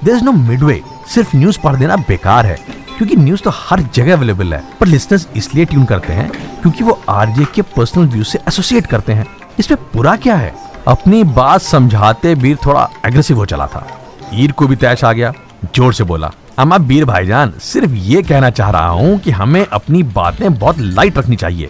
देर 0.04 0.16
इज़ 0.16 0.24
नो 0.24 0.32
मिडवे 0.32 0.82
सिर्फ़ 1.08 1.38
न्यूज़ 1.38 1.60
पढ़ 1.60 1.76
देना 1.76 1.96
बेकार 1.96 2.46
है। 2.46 2.82
क्योंकि 2.98 3.16
न्यूज़ 3.16 3.42
तो 3.42 3.52
हर 3.54 3.82
जगह 3.82 4.14
अवेलेबल 4.14 4.54
है, 4.54 4.64
पर 4.80 4.88
लिसनर्स 4.88 5.28
इसलिए 5.36 5.66
ट्यून 5.66 5.86
करते 5.86 6.14
हैं 6.14 6.30
क्योंकि 6.62 6.84
वो 6.84 7.02
आरजे 7.10 7.46
के 7.46 7.62
पर्सनल 7.62 8.06
व्यू 8.06 8.24
से 8.24 8.40
एसोसिएट 8.48 8.86
करते 8.86 9.14
हैं। 9.14 9.26
इसमें 9.60 9.78
बुरा 9.96 10.16
क्या 10.16 10.36
है? 10.36 10.56
अपनी 10.88 11.24
बात 11.24 11.62
समझाते 11.62 12.36
बीर 12.36 12.58
थोड़ा 12.66 12.90
एग्रेसिव 13.06 13.38
हो 13.38 13.46
चला 13.46 13.68
था। 13.68 13.88
ईर 14.34 14.52
को 14.52 14.68
भी 14.68 14.76
तैश 14.76 15.04
आ 15.04 15.14
गया। 15.14 15.34
ज़ोर 15.66 15.94
से 15.94 16.04
बोला 16.04 16.32
अमा 16.60 16.78
बीर 16.78 17.06
भाईजान, 17.06 17.54
सिर्फ़ 17.62 17.92
ये 17.92 18.22
कहना 18.22 18.50
चाह 18.50 18.70
रहा 18.70 18.88
हूँ 18.88 19.18
कि 19.20 19.32
हमें 19.32 19.66
अपनी 19.66 20.02
बातें 20.06 20.54
बहुत 20.54 20.80
लाइट 20.80 21.18
रखनी 21.18 21.36
चाहिए। 21.36 21.70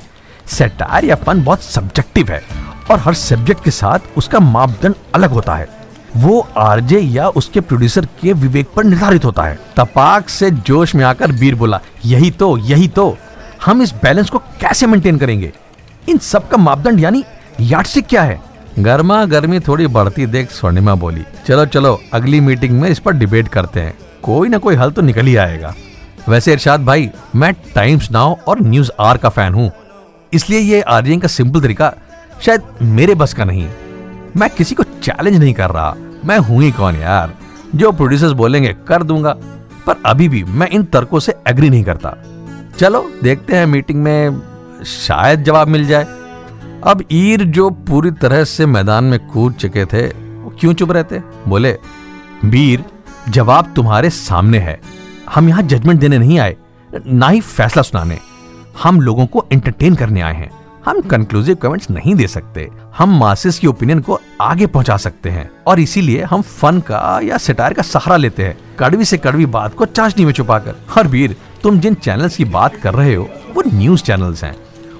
सेटायर 0.50 1.06
या 1.06 1.16
फन 1.16 1.44
बहुत 1.44 1.64
सब्जेक्टिव 1.64 2.32
है 2.32 2.42
और 2.92 3.00
हर 3.00 3.14
सब्जेक्ट 3.14 3.64
के 3.64 3.72
साथ 3.72 4.18
उसका 4.18 4.40
मापदंड 4.40 4.96
अलग 5.16 5.32
होता 5.32 5.56
है। 5.56 5.68
वो 6.18 6.40
आरजे 6.58 7.00
या 7.00 7.28
उसके 7.30 7.60
प्रोड्यूसर 7.60 8.06
के 8.22 8.34
विवेक 8.34 8.70
पर 8.76 8.84
निर्धारित 8.84 9.26
होता 9.26 9.44
है। 9.44 9.60
तपाक 9.78 10.30
से 10.30 10.50
जोश 10.52 10.96
में 10.96 11.04
आकर 11.06 11.32
बीर 11.32 11.56
बोला, 11.56 11.80
यही 12.06 12.32
तो 12.32 12.58
यही 12.60 12.88
तो। 12.88 13.18
हम 13.66 13.82
इस 13.82 13.94
बैलेंस 13.94 14.30
को 14.30 14.40
कैसे 14.62 14.88
मेंटेन 14.88 15.18
करेंगे? 15.18 15.52
इन 16.10 16.18
सब 16.18 16.48
का 16.50 16.58
मापदंड 16.58 17.00
यानी 17.00 17.24
यार्डस्टिक 17.62 18.08
क्या 18.08 18.22
है? 18.24 18.40
गर्मा 18.80 19.26
गर्मी 19.26 19.60
थोड़ी 19.60 19.88
बढ़ती 19.88 20.26
देख 20.26 20.52
स्वर्णिमा 20.52 20.96
बोली, 20.96 21.24
चलो 21.48 21.66
चलो, 21.66 22.02
अगली 22.14 22.40
मीटिंग 22.40 22.82
में 22.82 22.90
इस 22.90 23.00
पर 23.00 23.14
डिबेट 23.14 23.48
करते 23.48 23.80
हैं। 23.80 23.94
कोई 24.24 24.50
ना 24.50 24.58
कोई 24.58 24.76
हल 24.76 24.92
तो 24.92 25.02
निकल 25.02 25.26
ही 25.26 25.36
आएगा। 25.36 25.74
वैसे 26.30 26.54
इरशाद 26.54 26.86
भाई, 26.86 27.10
मैं 27.36 27.54
टाइम्स 27.76 28.12
नाउ 28.12 28.36
और 28.48 28.62
न्यूज़ 28.62 28.92
आर 29.00 29.18
का 29.18 29.30
फ़ैन 29.30 29.54
हूँ। 29.54 29.72
इसलिए 30.34 30.60
ये 30.60 30.82
आर्यन 30.82 31.20
का 31.20 31.28
सिंपल 31.28 31.62
तरीका 31.62 31.94
शायद 32.42 32.62
मेरे 32.82 33.16
बस 33.16 33.34
का 33.34 33.46
नहीं। 33.46 33.68
मैं 34.38 34.50
किसी 34.50 34.76
को 34.76 34.84
चैलेंज 34.84 35.38
नहीं 35.38 35.54
कर 35.54 35.70
रहा। 35.70 35.96
मैं 36.26 36.38
हूँ 36.38 36.62
ही 36.64 36.72
कौन 36.72 36.96
यार? 36.96 37.34
जो 37.76 37.92
प्रोड्यूसर्स 37.92 38.32
बोलेंगे, 38.32 38.76
कर 38.88 39.04
दूँगा। 39.04 39.36
पर 39.88 39.96
अभी 40.06 40.30
भी 40.30 40.44
मैं 40.44 40.70
इन 40.70 40.84
तर्कों 40.84 41.20
से 41.20 41.36
एग्री 41.48 41.70
नहीं 41.70 41.84
करता। 41.84 42.18
चलो, 42.78 43.12
देखते 43.24 43.56
हैं 43.56 43.66
मीटिंग 43.66 44.04
में 44.04 44.42
शायद 44.86 45.44
जवाब 45.44 45.68
मिल 45.68 45.86
जाए। 45.88 46.06
अब 46.84 47.04
ईर 47.12 47.44
जो 47.44 47.70
पूरी 47.70 48.12
तरह 48.12 48.44
से 48.44 48.66
मैदान 48.66 49.04
में 49.04 49.28
कूद 49.28 49.54
चुके 49.54 49.86
थे, 49.86 50.08
वो 50.44 50.56
क्यों 50.60 50.74
चुप 50.74 50.92
रहते? 50.92 51.22
बोले, 51.48 51.78
वीर, 52.46 52.86
जवाब 53.30 53.74
तुम्हारे 53.76 54.10
सामने 54.10 54.60
है। 54.60 54.82
हम 55.36 55.50
यहाँ 55.50 55.64
जजमेंट 55.64 56.00
देने 56.00 56.18
नहीं 56.18 56.40
आए, 56.40 56.56
ना 57.08 57.30
ही 57.30 57.42
फैसला 57.42 57.84
सुनाने। 57.84 58.18
हम 58.84 59.02
लोगों 59.02 59.26
को 59.26 59.46
एंटरटेन 59.52 59.96
करने 59.96 60.22
आए 60.22 60.34
हैं। 60.34 60.52
हम 60.86 61.02
कंक्लूसिव 61.02 61.56
कमेंट्स 61.56 61.90
नहीं 61.90 62.16
दे 62.16 62.28
सकते। 62.28 62.70
हम 62.98 63.20
मासिस 63.20 63.60
की 63.60 63.68
ओपिनियन 63.68 64.00
को 64.00 64.20
आगे 64.42 64.68
पहुँचा 64.68 64.98
सकते 64.98 65.30
हैं। 65.30 65.52
और 65.68 65.80
इसीलिए 65.80 66.24
हम 66.24 66.42
फन 66.42 66.80
का 66.80 67.20
या 67.24 67.38
सिटार 67.38 67.74
का 67.74 67.82
सहारा 67.82 68.18
लेते 68.18 68.44
हैं। 68.44 68.58
कड़वी 68.80 69.06
से 69.06 69.18
कड़वी 69.18 69.46
बात 69.46 69.74
को 69.74 69.86
चाशनी 69.86 70.26
में 70.26 70.34
छुपाकर। 70.34 70.76
हर 70.90 71.08
वीर, 71.08 71.36
तुम 71.64 71.80
जिन 71.80 71.94
चैनल्स 71.94 72.36
की 72.36 72.46
बात 72.46 72.76
कर 72.76 72.94
रहे 72.94 73.16
हो, 73.16 73.30
वो 73.56 73.64
न्यूज़ 73.68 74.02
चैनल्स 74.02 74.44
हैं। 74.44 74.56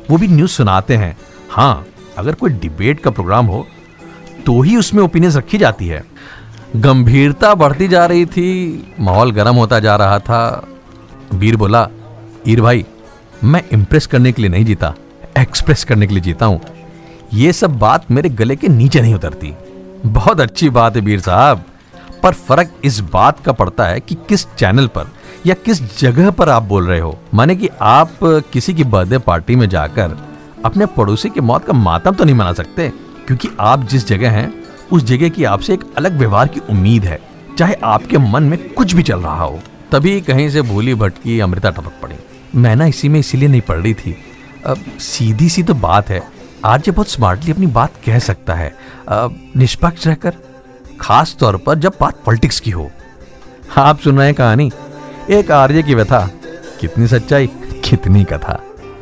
वो 0.10 0.18
भी 0.18 0.28
न्यूज़ 0.28 0.52
सुनाते 0.52 0.96
हैं। 0.96 1.18
हाँ 1.52 1.86
अगर 2.18 2.36
कोई 2.36 2.50
डिबेट 2.52 3.00
का 3.00 3.12
प्रोग्राम 3.12 3.46
हो 3.46 3.66
तो 4.46 4.62
ही 4.62 4.76
उसमें 4.78 5.02
ओपिनियंस 5.04 5.36
रखी 5.36 5.58
जाती 5.58 5.88
है। 5.88 6.04
गंभीरता 6.76 7.54
बढ़ती 7.56 7.88
जा 7.88 8.06
रही 8.06 8.26
थी, 8.26 8.94
माहौल 9.00 9.32
गर्म 9.32 9.56
होता 9.56 9.80
जा 9.80 9.96
रहा 9.96 10.20
था। 10.20 10.68
वीर 11.34 11.56
बोला, 11.56 11.88
ईर 12.48 12.62
भाई, 12.62 12.86
मैं 13.44 13.64
इम्प्रेस 13.74 14.08
करने 14.08 14.32
के 14.32 14.42
लिए 14.42 14.52
नहीं 14.52 14.66
जीता 14.66 14.94
एक्सप्रेस 15.40 15.84
करने 15.84 16.08
के 16.08 16.14
लिए 16.14 16.24
जीता 16.24 16.46
हूँ। 16.46 16.62
ये 17.34 17.52
सब 17.54 17.78
बात 17.80 18.10
मेरे 18.12 18.30
गले 18.30 18.56
के 18.56 18.68
नीचे 18.68 19.02
नहीं 19.02 19.14
उतरती। 19.16 19.54
बहुत 20.06 20.42
अच्छी 20.42 20.70
बात 20.70 20.96
है 20.96 21.02
वीर 21.02 21.20
साहब, 21.20 21.64
पर 22.24 22.34
फ़र्क 22.34 22.74
इस 22.84 23.00
बात 23.12 23.40
का 23.40 23.52
पड़ता 23.52 23.86
है 23.86 24.00
कि 24.00 24.16
किस 24.30 24.48
चैनल 24.50 24.88
पर 24.88 25.12
या 25.46 25.56
किस 25.66 26.00
जगह 26.00 26.32
पर 26.32 26.50
आप 26.50 26.64
बोल 26.64 26.88
रहे 26.88 27.00
हो। 27.00 27.18
माने 27.34 27.56
कि 27.56 27.70
आप 27.82 28.18
किसी 28.54 28.74
की 28.74 28.84
बर्थडे 28.86 29.18
पार्टी 29.20 29.56
में 29.56 29.70
जाकर 29.70 30.18
अपने 30.66 30.86
पड़ोसी 30.88 31.30
की 31.30 31.42
मौत 31.42 31.66
का 31.66 31.74
मातम 31.74 32.16
तो 32.16 32.24
नहीं 32.24 32.36
मना 32.36 32.54
सकते, 32.54 32.90
क्योंकि 33.28 33.50
आप 33.60 33.88
जिस 33.90 34.08
जगह 34.08 34.32
हैं, 34.32 34.54
उस 34.92 35.04
जगह 35.04 35.30
की 35.30 35.44
आपसे 35.46 35.74
एक 35.74 35.84
अलग 35.98 36.18
व्यवहार 36.18 36.48
की 36.48 36.60
उम्मीद 36.70 37.06
है, 37.06 37.20
चाहे 37.58 37.76
आपके 37.84 38.18
मन 38.18 38.44
में 38.44 38.74
कुछ 38.74 38.94
भी 38.94 39.04
चल 39.04 39.20
रहा 39.20 39.44
हो। 39.44 39.60
तभी 39.92 40.20
कहीं 40.22 40.50
से 40.50 40.62
भूली 40.62 40.94
भटकी 40.96 41.40
अमृता 41.40 41.70
टपक 41.70 42.02
पड़ी। 42.02 42.16
मैं 42.56 42.76
ना 42.76 42.86
इसी 42.86 43.10
में 43.10 43.20
इसीलिए 43.20 43.50
नहीं 43.50 43.62
पढ़ 43.62 43.78
रही 43.78 43.94
थी। 43.94 44.16
अब 44.66 44.84
सीधी 45.00 45.50
सी 45.50 45.64
तो 45.64 45.74
बात 45.76 46.10
है 46.10 46.22
आर्य 46.66 46.92
बहुत 46.92 47.10
स्मार्टली 47.10 47.52
अपनी 47.52 47.66
बात 47.68 47.94
कह 48.06 48.20
सकता 48.20 48.54
है। 48.54 48.74
निष्पक्ष 49.58 50.08
रहकर, 50.08 50.34
खास 51.02 51.36
तौर 51.40 51.58
पर 51.58 51.80
जब 51.80 51.94
बात 52.02 52.22
पॉलिटिक्स 52.26 52.60
की 52.60 52.72
हो। 52.72 52.90
आप 53.78 54.00
सुन 54.00 54.18
रहे 54.18 54.28
हैं 54.28 54.36
कहानी, 54.36 54.72
एक 55.30 55.52
आर्य 55.52 55.84
की 55.84 55.96
व्यथा, 55.96 56.20
कितनी 56.80 57.08
सच्चाई, 57.08 57.48
कितनी 57.84 58.24
कथा। 58.24 58.60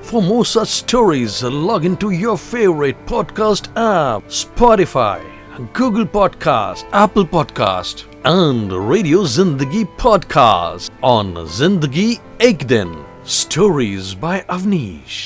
For 0.10 0.24
more 0.24 0.44
such 0.44 0.70
stories, 0.70 1.44
log 1.44 1.86
into 1.86 2.10
your 2.10 2.36
favorite 2.36 2.98
podcast 3.06 3.68
app 3.76 4.24
Spotify, 4.28 5.20
Google 5.72 6.06
Podcast, 6.06 6.86
Apple 6.94 7.26
Podcast, 7.26 8.06
and 8.26 8.74
Radio 8.90 9.20
Zindagi 9.24 9.84
Podcast 9.98 10.90
on 11.04 11.36
Zindagi 11.58 12.20
Ek 12.40 12.66
Din. 12.66 12.96
Stories 13.24 14.16
by 14.16 14.40
Avnish. 14.58 15.20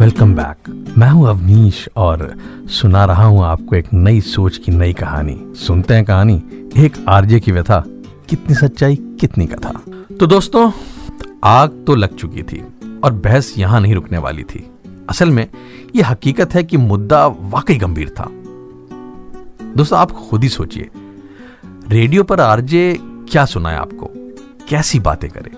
Welcome 0.00 0.34
back 0.34 0.68
मैं 0.98 1.10
हूँ 1.10 1.28
अवनीश 1.28 1.88
और 1.96 2.26
सुना 2.80 3.04
रहा 3.04 3.24
हूँ 3.24 3.44
आपको 3.44 3.76
एक 3.76 3.92
नई 3.92 4.20
सोच 4.30 4.56
की 4.56 4.72
नई 4.72 4.92
कहानी 5.02 5.38
सुनते 5.66 5.94
हैं 5.94 6.04
कहानी 6.04 6.42
एक 6.84 7.04
आरजे 7.08 7.40
की 7.40 7.52
व्यथा 7.52 7.82
कितनी 8.30 8.54
सच्चाई 8.54 8.96
कितनी 9.20 9.46
कथा 9.46 9.72
तो 10.20 10.26
दोस्तों 10.26 10.70
आग 11.44 11.84
तो 11.86 11.94
लग 11.94 12.16
चुकी 12.16 12.42
थी 12.42 12.64
और 13.04 13.12
बहस 13.14 13.54
यहाँ 13.58 13.80
नहीं 13.80 13.94
रुकने 13.94 14.18
वाली 14.18 14.42
थी। 14.44 14.70
असल 15.10 15.30
में 15.30 15.46
यह 15.96 16.08
हकीकत 16.08 16.54
है 16.54 16.62
कि 16.64 16.76
मुद्दा 16.76 17.26
वाकई 17.26 17.76
गंभीर 17.76 18.08
था। 18.10 18.26
दोस्तों, 19.76 19.98
आप 19.98 20.10
खुद 20.10 20.42
ही 20.42 20.48
सोचिए, 20.48 20.90
रेडियो 21.88 22.22
पर 22.24 22.40
आरजे 22.40 22.98
क्या 23.00 23.44
सुनाए 23.44 23.76
आपको? 23.76 24.10
कैसी 24.68 24.98
बातें 25.00 25.28
करे? 25.30 25.50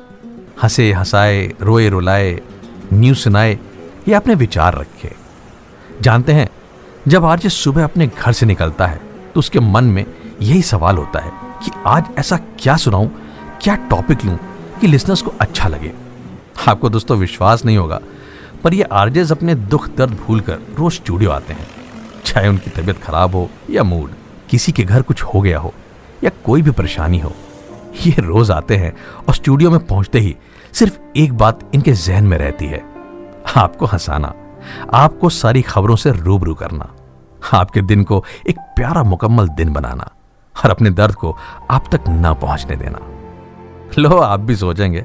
हंसे, 0.63 0.93
हंसाए, 0.93 1.47
रोए, 1.61 1.89
रुलाए, 1.89 2.41
न्यूज़ 2.93 3.19
सुनाए, 3.19 3.59
या 4.09 4.19
अपने 4.19 4.35
विचार 4.35 4.75
रखे। 4.75 5.13
जानते 6.01 6.33
हैं, 6.33 6.49
जब 7.09 7.25
आरजे 7.25 7.49
सुबह 7.49 7.85
अपने 7.85 8.07
घर 8.09 8.33
से 8.33 8.47
निकलता 8.47 8.87
है 8.87 9.01
तो 9.35 9.39
उसके 9.39 9.61
मन 9.61 9.85
में 9.85 10.05
यही 10.43 10.63
सवाल 10.63 10.97
होता 10.97 11.21
है 11.21 11.33
कि 11.65 11.71
आज 11.87 12.09
ऐसा 12.19 12.37
क्या 12.59 12.77
सुनाऊं, 12.77 13.09
क्या 13.63 13.75
टॉपिक 13.91 14.25
लूँ 14.25 14.39
कि 14.81 14.87
लिसनर्स 14.87 15.23
को 15.23 15.33
अच्छा 15.41 15.69
लगे। 15.69 15.93
आपको 16.69 16.89
दोस्तों 16.89 17.17
विश्वास 17.19 17.65
नहीं 17.65 17.77
होगा, 17.77 18.01
पर 18.65 18.75
ये 18.75 18.83
आरजेस 18.83 19.33
अपने 19.33 19.55
दुख 19.55 19.89
दर्द 19.89 20.13
भूलकर 20.17 20.59
रोज 20.79 20.93
स्टूडियो 20.93 21.31
आते 21.31 21.53
हैं। 21.53 21.67
चाहे 22.25 22.49
उनकी 22.49 22.71
तबीयत 22.71 22.99
खराब 22.99 23.35
हो 23.35 23.49
या 23.71 23.83
मूड 23.83 24.11
किसी 24.51 24.73
के 24.73 24.83
घर 24.83 25.03
कुछ 25.03 25.23
हो 25.25 25.41
गया 25.41 25.59
हो 25.59 25.73
या 26.25 26.31
कोई 26.45 26.63
भी 26.63 26.71
परेशानी 26.71 27.19
हो, 27.19 27.33
ये 28.07 28.15
रोज 28.19 28.51
आते 28.51 28.77
हैं 28.77 28.93
और 29.29 29.35
स्टूडियो 29.35 29.71
में 29.71 29.87
पहुँचते 29.87 30.19
ही 30.19 30.37
सिर्फ़ 30.73 30.99
एक 31.17 31.33
बात 31.33 31.71
इनके 31.75 31.93
जहन 31.93 32.25
में 32.25 32.37
रहती 32.39 32.67
है, 32.67 32.83
आपको 33.57 33.87
हंसाना, 33.87 34.33
आपको 34.95 35.29
सारी 35.31 35.63
खबरों 35.63 35.97
से 35.97 36.13
रूबरू 36.13 36.55
करना, 36.55 36.89
आपके 37.53 37.83
दिन 37.83 38.05
को 38.05 38.25
एक 38.49 38.59
प्यारा 38.77 39.03
मुकम्मल 39.03 39.49
दिन 39.49 39.73
बनाना 39.73 40.11
और 40.55 40.71
अपने 40.71 40.91
दर्द 40.91 41.15
को 41.15 41.37
आप 41.71 41.89
तक 41.93 42.05
न 42.09 42.35
पहुँचने 42.35 42.77
देना। 42.77 42.99
लो, 43.99 44.17
आप 44.17 44.41
भी 44.41 44.57
सोचेंगे। 44.57 45.05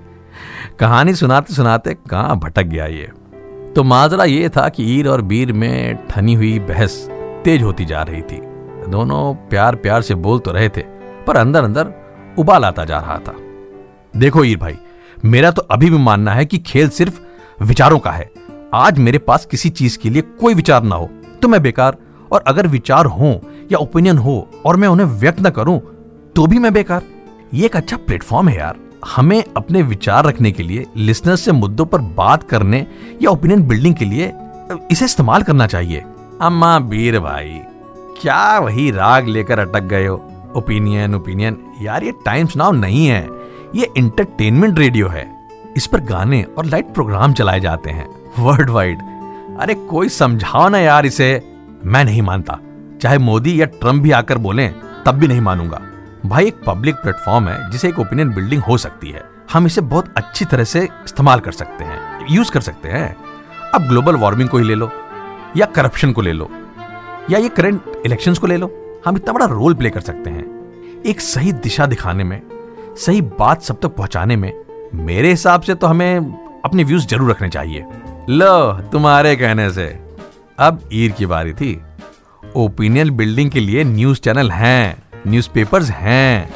कहानी 0.79 1.13
सुनाते 1.15 1.53
सुनाते 1.53 1.93
कहाँ 2.09 2.37
भटक 2.39 2.63
गया 2.63 2.85
ये? 2.85 3.11
तो 3.75 3.83
माजरा 3.83 4.23
ये 4.23 4.49
था 4.49 4.67
कि 4.69 4.83
ईर 4.95 5.07
और 5.07 5.21
बीर 5.21 5.51
में 5.53 6.07
ठनी 6.07 6.33
हुई 6.33 6.57
बहस 6.59 7.07
तेज 7.45 7.63
होती 7.63 7.85
जा 7.85 8.01
रही 8.01 8.21
थी। 8.21 8.41
दोनों 8.87 9.33
प्यार 9.49 9.75
प्यार 9.75 10.01
से 10.01 10.15
बोल 10.15 10.39
तो 10.39 10.51
रहे 10.51 10.69
थे, 10.69 10.81
पर 11.27 11.37
अंदर 11.37 11.63
अंदर 11.63 11.93
उबाल 12.39 12.65
आता 12.65 12.85
जा 12.85 12.99
रहा 12.99 13.17
था। 13.17 13.35
देखो 14.15 14.43
ईर 14.43 14.57
भाई, 14.57 14.77
मेरा 15.25 15.51
तो 15.51 15.61
अभी 15.61 15.89
भी 15.89 15.97
मानना 15.97 16.31
है 16.31 16.45
कि 16.45 16.57
खेल 16.57 16.89
सिर्फ़ 16.89 17.19
विचारों 17.63 17.99
का 17.99 18.11
है। 18.11 18.29
आज 18.73 18.99
मेरे 18.99 19.17
पास 19.17 19.45
किसी 19.45 19.69
चीज़ 19.69 19.97
के 19.97 20.09
लिए 20.09 20.21
कोई 20.21 20.53
विचार 20.53 20.83
ना 20.83 20.95
हो 20.95 21.09
तो 21.41 21.47
मैं 21.47 21.61
बेकार। 21.63 21.97
और 22.31 22.43
अगर 22.47 22.67
विचार 22.67 23.05
हो 23.05 23.29
या 23.71 23.77
ओपिनियन 23.77 24.17
हो 24.17 24.49
और 24.65 24.75
मैं 24.75 24.87
उन्हें 24.87 25.07
व्यक्त 25.09 25.41
न 25.41 25.49
करूँ 25.49 25.79
तो 26.35 26.45
भी 26.47 26.59
मैं 26.59 26.73
बेकार। 26.73 27.03
ये 27.53 27.65
एक 27.65 27.75
अच्छा 27.75 27.97
प्लेटफॉर्म 27.97 28.49
है 28.49 28.57
यार। 28.57 28.75
हमें 29.15 29.43
अपने 29.57 29.81
विचार 29.81 30.25
रखने 30.25 30.51
के 30.51 30.63
लिए 30.63 30.85
लिसनर्स 30.97 31.41
से 31.41 31.51
मुद्दों 31.51 31.85
पर 31.85 32.01
बात 32.17 32.43
करने 32.43 32.85
या 33.21 33.29
ओपिनियन 33.29 33.61
बिल्डिंग 33.67 33.95
के 33.95 34.05
लिए, 34.05 34.31
इसे 34.91 35.05
इस्तेमाल 35.05 35.43
करना 35.43 35.67
चाहिए। 35.67 36.03
अम्मा 36.41 36.77
बीर 36.79 37.19
भाई, 37.19 37.59
क्या 38.21 38.59
वही 38.59 38.89
राग 38.91 39.27
लेकर 39.27 39.59
अटक 39.59 39.83
गए 39.83 40.05
हो? 40.05 40.15
ओपिनियन 40.55 41.15
ओपिनियन 41.15 41.57
यार 41.81 42.03
ये 42.03 42.11
टाइम्स 42.25 42.55
नाउ 42.57 42.71
नहीं 42.71 43.07
है। 43.07 43.27
ये 43.75 43.87
इंटरटेनमेंट 43.97 44.79
रेडियो 44.79 45.07
है। 45.07 45.25
इस 45.77 45.87
पर 45.87 45.99
गाने 45.99 46.43
और 46.57 46.65
लाइट 46.65 46.93
प्रोग्राम 46.93 47.33
चलाए 47.33 47.59
जाते 47.59 47.89
हैं 47.89 48.07
वर्ल्ड 48.39 48.69
वाइड 48.69 49.01
अरे 49.59 49.73
कोई 49.89 50.09
समझाओ 50.09 50.69
ना 50.69 50.79
यार 50.79 51.05
इसे। 51.05 51.29
मैं 51.85 52.03
नहीं 52.05 52.21
मानता। 52.21 52.59
चाहे 53.01 53.17
मोदी 53.17 53.61
या 53.61 53.65
ट्रंप 53.65 54.03
भी 54.03 54.11
आकर 54.11 54.37
बोले, 54.37 54.67
तब 55.05 55.11
भी 55.11 55.27
नहीं 55.27 55.41
मानूँगा। 55.41 55.81
भाई, 56.27 56.45
एक 56.45 56.55
पब्लिक 56.65 56.95
प्लेटफॉर्म 56.95 57.47
है, 57.47 57.69
जिसे 57.71 57.89
एक 57.89 57.99
ओपिनियन 57.99 58.33
बिल्डिंग 58.33 58.61
हो 58.61 58.77
सकती 58.77 59.09
है। 59.09 59.23
हम 59.53 59.65
इसे 59.65 59.81
बहुत 59.81 60.13
अच्छी 60.17 60.45
तरह 60.45 60.63
से 60.63 60.83
इस्तेमाल 60.83 61.39
कर 61.39 61.51
सकते 61.51 61.83
हैं 61.83 62.25
यूज़ 62.29 62.51
कर 62.51 62.61
सकते 62.61 62.89
हैं। 62.89 63.15
अब 63.75 63.87
ग्लोबल 63.87 64.15
वार्मिंग 64.15 64.49
को 64.49 64.57
ही 64.57 64.63
ले 64.63 64.75
लो, 64.75 64.91
या 65.57 65.65
करप्शन 65.65 66.11
को 66.11 66.21
ले 66.21 66.33
लो, 66.33 66.49
या 67.29 67.39
ये 67.39 67.49
करंट 67.49 68.01
इलेक्शंस 68.05 68.37
को 68.37 68.47
ले 68.47 68.57
लो। 68.57 69.01
हम 69.05 69.17
इतना 69.17 69.33
बड़ा 69.33 69.45
रोल 69.45 69.73
प्ले 69.73 69.89
कर 69.89 69.99
सकते 69.99 70.29
हैं। 70.29 70.45
एक 71.05 71.21
सही 71.21 71.51
दिशा 71.51 71.85
दिखाने 71.85 72.23
में, 72.23 72.41
सही 72.97 73.21
बात 73.39 73.61
सब 73.61 73.79
तक 73.81 73.87
पहुँचाने 73.87 74.35
में, 74.35 74.51
मेरे 74.95 75.29
हिसाब 75.29 75.61
से 75.61 75.75
तो 75.75 75.87
हमें 75.87 76.61
अपने 76.65 76.83
व्यूज़ 76.83 77.07
ज़रूर 77.07 77.31
रखने 77.31 77.49
चाहिए। 77.49 77.85
लो, 78.29 78.73
तुम्हारे 78.91 79.35
कहने 79.35 79.69
से। 79.69 79.87
अब 80.59 80.89
ईर 80.93 81.11
की 81.11 81.25
बारी 81.25 81.53
थी। 81.53 81.81
ओपिनियन 82.55 83.09
बिल्डिंग 83.09 83.51
के 83.51 83.59
लिए 83.59 83.83
न्यूज़ 83.83 84.19
चैनल 84.19 84.51
हैं। 84.51 85.06
न्यूज़पेपर्स 85.27 85.89
हैं। 85.89 86.49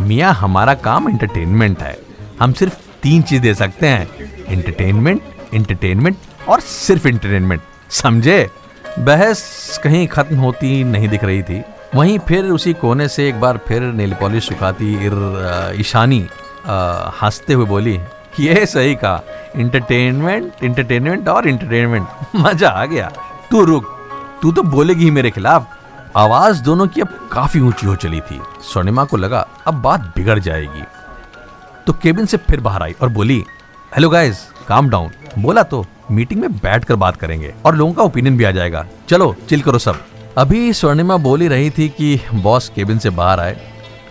मिया, 0.00 0.30
हमारा 0.30 0.74
काम 0.74 1.08
एंटरटेनमेंट 1.08 1.82
है। 1.82 1.98
हम 2.40 2.52
सिर्फ़ 2.52 2.78
तीन 3.02 3.22
चीज़ 3.22 3.42
दे 3.42 3.54
सकते 3.54 3.86
हैं। 3.86 4.08
एंटरटेनमेंट 4.48 5.22
एंटरटेनमेंट 5.54 6.16
और 6.48 6.60
सिर्फ़ 6.60 7.08
एंटरटेनमेंट 7.08 7.60
समझे? 7.90 8.50
बहस 8.98 9.80
कहीं 9.84 10.06
खत्म 10.08 10.36
होती 10.36 10.84
नहीं 10.84 11.08
दिख 11.08 11.24
रही 11.24 11.42
थी। 11.42 11.62
वहीं 11.94 12.18
फिर 12.18 12.44
उसी 12.44 12.72
कोने 12.74 13.08
से 13.08 13.28
एक 13.28 13.40
बार 13.40 13.58
फिर 13.68 13.82
नील 13.82 14.14
पॉलिश 14.14 14.48
सुखाती 14.48 14.92
इर 15.06 15.74
ईशानी 15.80 16.26
हँसते 17.22 17.52
हुए 17.52 17.66
बोली, 17.66 18.00
ये 18.40 18.66
सही 18.66 18.94
कहा। 18.94 19.22
इंटरटेनमेंट 19.56 20.52
इंटरटेनमेंट 20.64 21.28
और 21.28 21.48
इंटरटेनमेंट 21.48 22.06
मज़ा 22.36 22.68
आ 22.68 22.84
गया। 22.86 23.10
तू 23.50 23.64
रुक। 23.64 23.84
तू 24.42 24.52
तो 24.52 24.62
बोलेगी 24.62 25.10
मेरे 25.10 25.30
खिलाफ। 25.30 25.79
आवाज़ 26.16 26.62
दोनों 26.62 26.86
की 26.86 27.00
अब 27.00 27.08
काफ़ी 27.32 27.60
ऊँची 27.60 27.86
हो 27.86 27.94
चली 27.96 28.20
थी। 28.20 28.40
स्वर्णिमा 28.62 29.04
को 29.04 29.16
लगा, 29.16 29.46
अब 29.66 29.74
बात 29.74 30.00
बिगड़ 30.16 30.38
जाएगी। 30.38 30.82
तो 31.86 31.92
केबिन 31.92 32.26
से 32.26 32.36
फिर 32.36 32.60
बाहर 32.60 32.82
आई 32.82 32.94
और 33.02 33.08
बोली, 33.08 33.44
हेलो 33.94 34.08
गाइस 34.10 34.40
काम 34.68 34.88
डाउन 34.90 35.10
बोला 35.38 35.62
तो 35.62 35.84
मीटिंग 36.10 36.40
में 36.40 36.52
बैठ 36.52 36.84
कर 36.84 36.94
बात 36.94 37.16
करेंगे 37.16 37.54
और 37.66 37.76
लोगों 37.76 37.92
का 37.92 38.02
ओपिनियन 38.02 38.36
भी 38.36 38.44
आ 38.44 38.50
जाएगा। 38.50 38.84
चलो 39.08 39.34
चिल 39.48 39.60
करो 39.62 39.78
सब. 39.78 40.00
अभी 40.38 40.72
स्वर्णिमा 40.72 41.16
बोली 41.16 41.48
रही 41.48 41.70
थी 41.70 41.88
कि 41.88 42.20
बॉस 42.34 42.68
केबिन 42.68 42.98
से 42.98 43.10
बाहर 43.10 43.40
आए, 43.40 43.56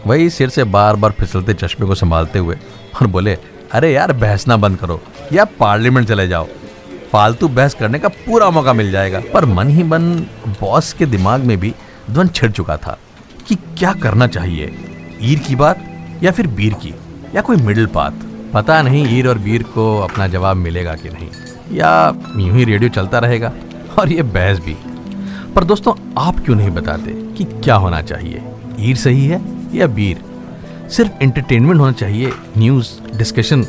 वही 0.07 0.29
सिर 0.29 0.49
से 0.49 0.63
बार 0.63 0.95
बार 0.95 1.11
फिसलते 1.11 1.53
चश्मे 1.53 1.87
को 1.87 1.95
संभालते 1.95 2.39
हुए 2.39 2.57
और 3.01 3.07
बोले, 3.07 3.37
अरे 3.71 3.93
यार 3.93 4.11
बहस 4.11 4.21
बहसना 4.21 4.57
बंद 4.57 4.77
करो 4.77 4.99
या 5.33 5.45
पार्लियामेंट 5.59 6.07
चले 6.07 6.27
जाओ। 6.27 6.47
फालतू 7.11 7.47
बहस 7.47 7.73
करने 7.73 7.99
का 7.99 8.07
पूरा 8.07 8.49
मौका 8.49 8.73
मिल 8.73 8.91
जाएगा। 8.91 9.21
पर 9.33 9.45
मन 9.45 9.69
ही 9.69 9.83
मन 9.83 10.11
बॉस 10.61 10.91
के 10.93 11.05
दिमाग 11.05 11.43
में 11.43 11.57
भी 11.59 11.73
द्वंद 12.09 12.31
छिड़ 12.31 12.51
चुका 12.51 12.77
था 12.77 12.97
कि 13.47 13.55
क्या 13.55 13.93
करना 13.93 14.27
चाहिए? 14.27 14.73
ईर 15.21 15.39
की 15.39 15.55
बात 15.55 15.83
या 16.23 16.31
फिर 16.31 16.47
बीर 16.47 16.73
की? 16.73 16.93
या 17.35 17.41
कोई 17.41 17.57
मिडिल 17.57 17.85
पाथ? 17.85 18.11
पता 18.53 18.81
नहीं 18.81 19.17
ईर 19.17 19.27
और 19.27 19.37
बीर 19.37 19.63
को 19.63 19.99
अपना 19.99 20.27
जवाब 20.27 20.57
मिलेगा 20.57 20.95
कि 20.95 21.09
नहीं। 21.09 21.29
या 21.77 22.13
यूँ 22.37 22.57
ही 22.57 22.63
रेडियो 22.63 22.89
चलता 22.89 23.19
रहेगा। 23.19 23.53
और 23.99 24.11
ये 24.11 24.23
बहस 24.23 24.59
भी। 24.59 24.75
पर 25.55 25.63
दोस्तों, 25.63 25.93
आप 26.17 26.39
क्यों 26.39 26.55
नहीं 26.55 26.71
बताते 26.71 27.11
कि 27.33 27.43
क्या 27.43 27.75
होना 27.75 28.01
चाहिए? 28.01 28.43
ईर 28.79 28.95
सही 28.95 29.25
है 29.25 29.41
या 29.73 29.87
बीर? 29.87 30.23
सिर्फ़ 30.89 31.11
एंटरटेनमेंट 31.23 31.79
होना 31.79 31.91
चाहिए 31.91 32.31
न्यूज़ 32.57 33.17
डिस्कशन 33.17 33.65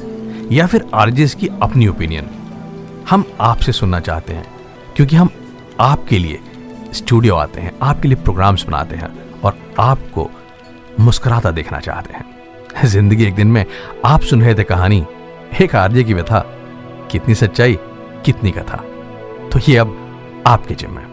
या 0.53 0.67
फिर 0.67 0.87
आरजेस 0.95 1.35
की 1.35 1.49
अपनी 1.63 1.87
ओपिनियन 1.87 2.29
हम 3.11 3.25
आपसे 3.41 3.73
सुनना 3.73 4.01
चाहते 4.01 4.33
हैं, 4.33 4.45
क्योंकि 4.97 5.17
हम 5.17 5.29
आपके 5.81 6.19
लिए 6.19 6.39
स्टूडियो 6.95 7.35
आते 7.35 7.61
हैं, 7.61 7.73
आपके 7.83 8.09
लिए 8.09 8.23
प्रोग्राम्स 8.23 8.67
बनाते 8.67 8.97
हैं 8.97 9.41
और 9.41 9.59
आपको 9.81 10.31
मुस्कुराता 11.01 11.51
देखना 11.51 11.81
चाहते 11.81 12.15
हैं। 12.15 12.25
ज़िंदगी 12.87 13.25
एक 13.25 13.35
दिन 13.35 13.49
में 13.49 13.65
आप 14.05 14.21
सुन 14.21 14.43
रहे 14.43 14.55
थे 14.55 14.65
कहानी, 14.65 15.07
एक 15.63 15.77
आर्य 15.77 16.05
की 16.05 16.15
व्यथा, 16.15 16.39
कितनी 17.11 17.35
सच्चाई, 17.35 17.79
कितनी 18.25 18.51
कथा। 18.51 18.85
तो 19.53 19.61
ये 19.69 19.77
अब 19.77 19.97
आपके 20.47 20.75
जिम्मे। 20.75 21.10